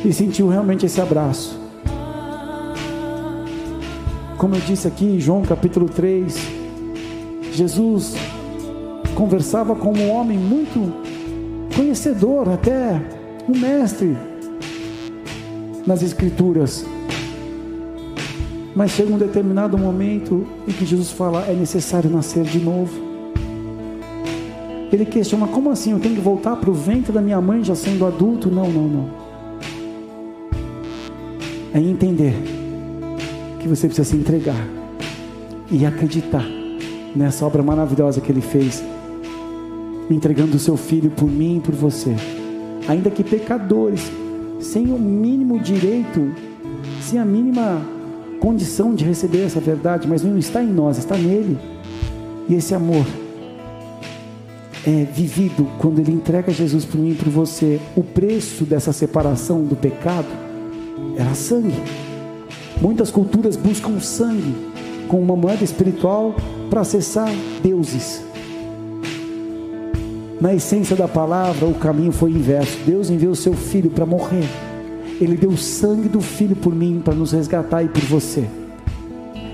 [0.03, 1.57] e sentiu realmente esse abraço.
[4.37, 6.35] Como eu disse aqui em João capítulo 3,
[7.53, 8.13] Jesus
[9.15, 10.93] conversava com um homem muito
[11.73, 13.01] conhecedor, até
[13.47, 14.17] um mestre
[15.87, 16.85] nas Escrituras.
[18.75, 23.12] Mas chega um determinado momento em que Jesus fala: é necessário nascer de novo.
[24.93, 25.91] Ele questiona: como assim?
[25.91, 28.51] Eu tenho que voltar para o ventre da minha mãe já sendo adulto?
[28.51, 29.09] Não, não, não.
[31.73, 32.35] É entender
[33.59, 34.67] que você precisa se entregar
[35.71, 36.45] e acreditar
[37.15, 38.83] nessa obra maravilhosa que Ele fez,
[40.11, 42.15] entregando o seu filho por mim e por você.
[42.87, 44.11] Ainda que pecadores,
[44.59, 46.31] sem o mínimo direito,
[47.01, 47.81] sem a mínima
[48.39, 51.57] condição de receber essa verdade, mas não está em nós, está nele.
[52.47, 53.05] E esse amor
[54.85, 57.79] é vivido quando ele entrega Jesus por mim e por você.
[57.95, 60.27] O preço dessa separação do pecado
[61.17, 61.81] era sangue.
[62.81, 64.53] Muitas culturas buscam sangue
[65.07, 66.35] com uma moeda espiritual
[66.69, 67.29] para acessar
[67.61, 68.21] deuses.
[70.41, 72.77] Na essência da palavra, o caminho foi inverso.
[72.85, 74.43] Deus enviou o seu filho para morrer.
[75.21, 78.43] Ele deu o sangue do filho por mim para nos resgatar e por você.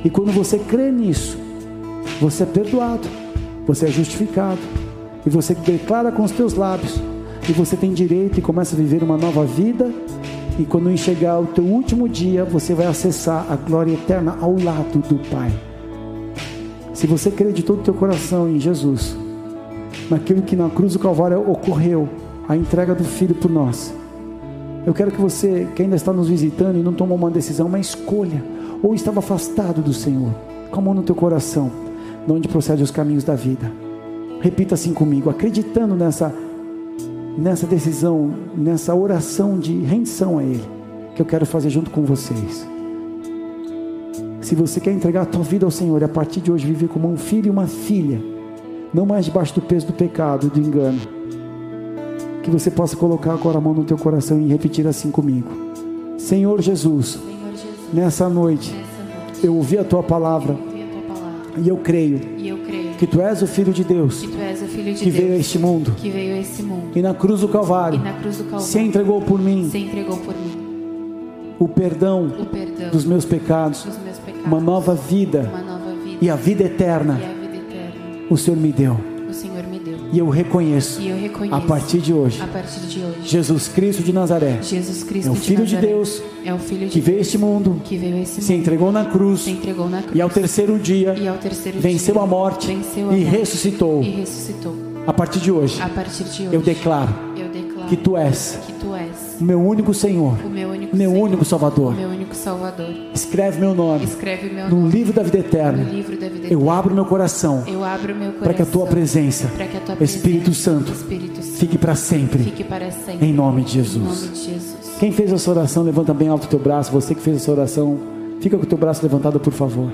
[0.04, 1.38] E quando você crê nisso,
[2.20, 3.08] você é perdoado,
[3.68, 4.60] você é justificado,
[5.26, 7.00] e você declara com os teus lábios,
[7.48, 9.92] e você tem direito e começa a viver uma nova vida.
[10.60, 15.00] E quando chegar o teu último dia, você vai acessar a glória eterna ao lado
[15.00, 15.52] do Pai.
[16.94, 19.16] Se você crê de todo o teu coração em Jesus,
[20.10, 22.10] naquilo que na cruz do Calvário ocorreu,
[22.48, 23.94] a entrega do Filho por nós.
[24.86, 27.80] Eu quero que você, que ainda está nos visitando e não tomou uma decisão, uma
[27.80, 28.44] escolha,
[28.84, 30.34] ou estava afastado do Senhor,
[30.70, 31.72] com a mão no teu coração,
[32.26, 33.72] de onde procede os caminhos da vida.
[34.42, 36.34] Repita assim comigo, acreditando nessa,
[37.38, 40.64] nessa decisão, nessa oração de rendição a Ele,
[41.16, 42.66] que eu quero fazer junto com vocês.
[44.42, 46.88] Se você quer entregar a tua vida ao Senhor e a partir de hoje viver
[46.88, 48.22] como um filho e uma filha,
[48.94, 51.00] não mais debaixo do peso do pecado e do engano,
[52.42, 55.50] que você possa colocar agora a mão no teu coração e repetir assim comigo:
[56.18, 60.82] Senhor Jesus, Senhor Jesus, nessa noite nessa noite eu ouvi a tua palavra eu ouvi
[60.82, 63.86] a tua palavra E eu creio E eu creio que tu és o Filho de
[63.86, 65.96] Deus que Filho de que veio a Deus este mundo.
[65.96, 66.92] que veio a esse mundo.
[66.94, 69.70] E na cruz do e Calvário cruz do Calvário se entregou por mim.
[69.70, 70.52] se entregou por mim.
[71.58, 75.92] O perdão o perdão dos meus pecados, dos meus pecados, uma nova vida uma nova
[75.92, 76.18] vida.
[76.22, 78.26] e a vida e eterna a vida eterna.
[78.30, 79.09] o Senhor me deu.
[80.12, 83.68] E eu reconheço E eu reconheço a partir de hoje a partir de hoje Jesus
[83.68, 86.92] Cristo de Nazaré Jesus Cristo é o Filho de Nazaré Deus é o filho de
[86.94, 90.02] que veio este mundo, que veio esse se mundo, entregou na cruz se entregou na
[90.02, 93.24] cruz e ao terceiro dia e ao terceiro venceu dia a morte venceu a e
[93.24, 94.02] morte ressuscitou.
[94.02, 94.76] e ressuscitou.
[95.08, 98.60] A partir de hoje, A partir de hoje eu declaro eu declaro que tu és
[98.66, 98.79] que tu és
[99.40, 101.96] o meu único Senhor, o meu único meu Senhor, único Salvador.
[101.96, 102.90] meu único Salvador.
[103.14, 105.84] Escreve meu nome Escreve meu no nome livro da vida no eterna.
[105.84, 108.86] livro da vida Eu abro meu coração Eu abro meu coração para que a tua
[108.88, 112.44] presença, a tua Espírito presença, Santo, Espírito Santo, fique para sempre.
[112.44, 113.26] fique para sempre.
[113.28, 114.04] Em nome de Em Jesus.
[114.22, 114.96] nome de Jesus.
[115.00, 116.92] Quem fez essa oração, levanta bem alto o teu braço.
[116.92, 117.98] Você que fez essa oração,
[118.42, 119.90] fica com o teu braço levantado, por favor.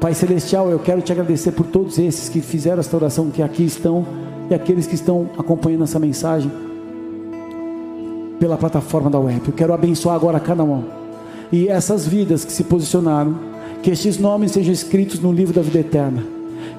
[0.00, 3.64] Pai Celestial, eu quero te agradecer por todos esses que fizeram esta oração, que aqui
[3.64, 4.06] estão,
[4.50, 6.50] e aqueles que estão acompanhando essa mensagem
[8.42, 9.40] pela plataforma da web.
[9.46, 10.82] Eu quero abençoar agora cada um.
[11.52, 13.36] E essas vidas que se posicionaram,
[13.80, 16.24] que estes nomes sejam escritos no livro da vida eterna.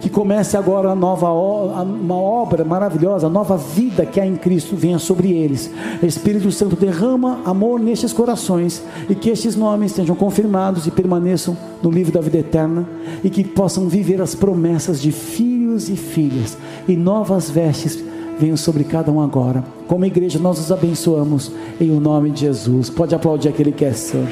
[0.02, 4.76] Que comece agora a nova uma obra maravilhosa, a nova vida que há em Cristo
[4.76, 5.72] venha sobre eles.
[6.02, 11.90] Espírito Santo derrama amor nestes corações e que estes nomes sejam confirmados e permaneçam no
[11.90, 12.86] livro da vida eterna
[13.24, 16.58] e que possam viver as promessas de filhos e filhas
[16.90, 18.04] e novas vestes
[18.40, 19.64] venham sobre cada um agora.
[19.88, 22.90] Como igreja, nós os abençoamos em o nome de Jesus.
[22.90, 24.32] Pode aplaudir aquele que é santo.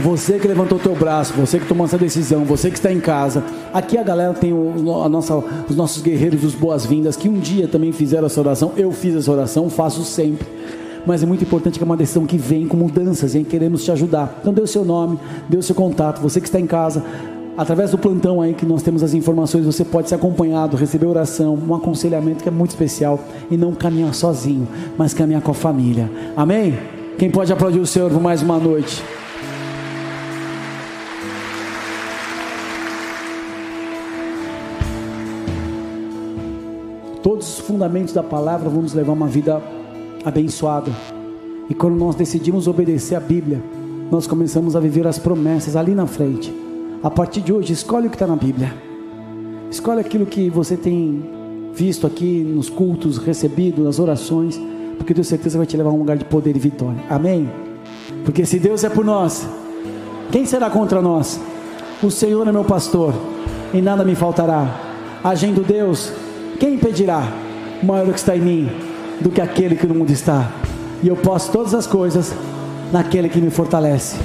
[0.00, 3.42] Você que levantou teu braço, você que tomou essa decisão, você que está em casa.
[3.72, 5.34] Aqui a galera tem o- a nossa,
[5.68, 8.72] os nossos guerreiros dos boas-vindas que um dia também fizeram essa oração.
[8.76, 10.46] Eu fiz essa oração, faço sempre.
[11.06, 13.92] Mas é muito importante que é uma decisão que vem com mudanças e queremos te
[13.92, 14.38] ajudar.
[14.40, 15.18] Então dê o seu nome,
[15.48, 16.20] dê o seu contato.
[16.20, 17.02] Você que está em casa,
[17.56, 21.54] através do plantão aí que nós temos as informações, você pode ser acompanhado, receber oração,
[21.54, 24.66] um aconselhamento que é muito especial e não caminhar sozinho,
[24.98, 26.10] mas caminhar com a família.
[26.36, 26.78] Amém?
[27.18, 29.02] Quem pode aplaudir o Senhor por mais uma noite?
[37.22, 39.62] Todos os fundamentos da palavra vão nos levar a uma vida
[40.24, 40.90] abençoada.
[41.70, 43.62] E quando nós decidimos obedecer a Bíblia,
[44.10, 46.63] nós começamos a viver as promessas ali na frente.
[47.04, 48.72] A partir de hoje, escolhe o que está na Bíblia.
[49.70, 51.22] Escolhe aquilo que você tem
[51.74, 54.58] visto aqui nos cultos, recebido, nas orações,
[54.96, 57.04] porque tenho certeza vai te levar a um lugar de poder e vitória.
[57.10, 57.50] Amém?
[58.24, 59.46] Porque se Deus é por nós,
[60.32, 61.38] quem será contra nós?
[62.02, 63.12] O Senhor é meu pastor,
[63.74, 64.66] e nada me faltará.
[65.22, 66.10] Agindo Deus,
[66.58, 67.30] quem impedirá?
[67.82, 68.70] Maior o que está em mim
[69.20, 70.50] do que aquele que no mundo está.
[71.02, 72.32] E eu posso todas as coisas
[72.90, 74.16] naquele que me fortalece.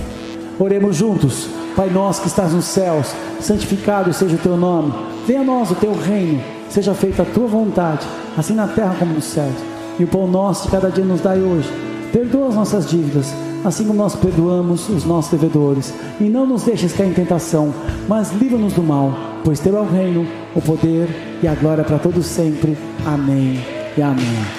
[0.57, 1.59] Oremos juntos.
[1.79, 3.07] Pai nosso que estás nos céus,
[3.39, 4.93] santificado seja o teu nome.
[5.25, 6.43] Venha a nós o teu reino.
[6.69, 8.05] Seja feita a tua vontade,
[8.37, 9.55] assim na terra como nos céus.
[9.97, 11.71] E o pão nosso de cada dia nos dai hoje.
[12.11, 15.93] Perdoa as nossas dívidas, assim como nós perdoamos os nossos devedores.
[16.19, 17.73] E não nos deixes cair em tentação,
[18.09, 19.13] mas livra-nos do mal,
[19.45, 21.07] pois teu é o reino, o poder
[21.41, 22.77] e a glória para todos sempre.
[23.05, 23.63] Amém
[23.97, 24.58] e amém.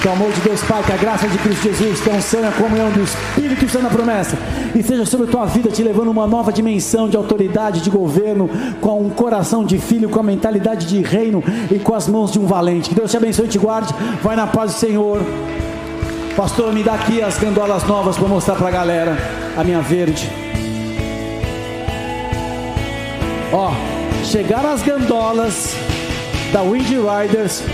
[0.00, 2.40] Que o amor de Deus Pai, que a graça de Cristo Jesus, que a unção
[2.40, 4.38] e a comunhão do Espírito Santo na promessa,
[4.74, 8.48] e seja sobre a tua vida, te levando uma nova dimensão de autoridade, de governo,
[8.80, 12.38] com um coração de filho, com a mentalidade de reino e com as mãos de
[12.38, 12.90] um valente.
[12.90, 13.92] Que Deus te abençoe e te guarde.
[14.22, 15.20] Vai na paz do Senhor.
[16.36, 19.18] Pastor, me dá aqui as gandolas novas para mostrar para a galera
[19.56, 20.30] a minha verde.
[23.52, 23.72] Ó,
[24.24, 25.74] chegaram as gandolas
[26.52, 27.64] da Wind Riders.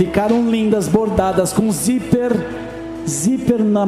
[0.00, 2.32] Ficaram lindas, bordadas com zíper,
[3.06, 3.84] zíper na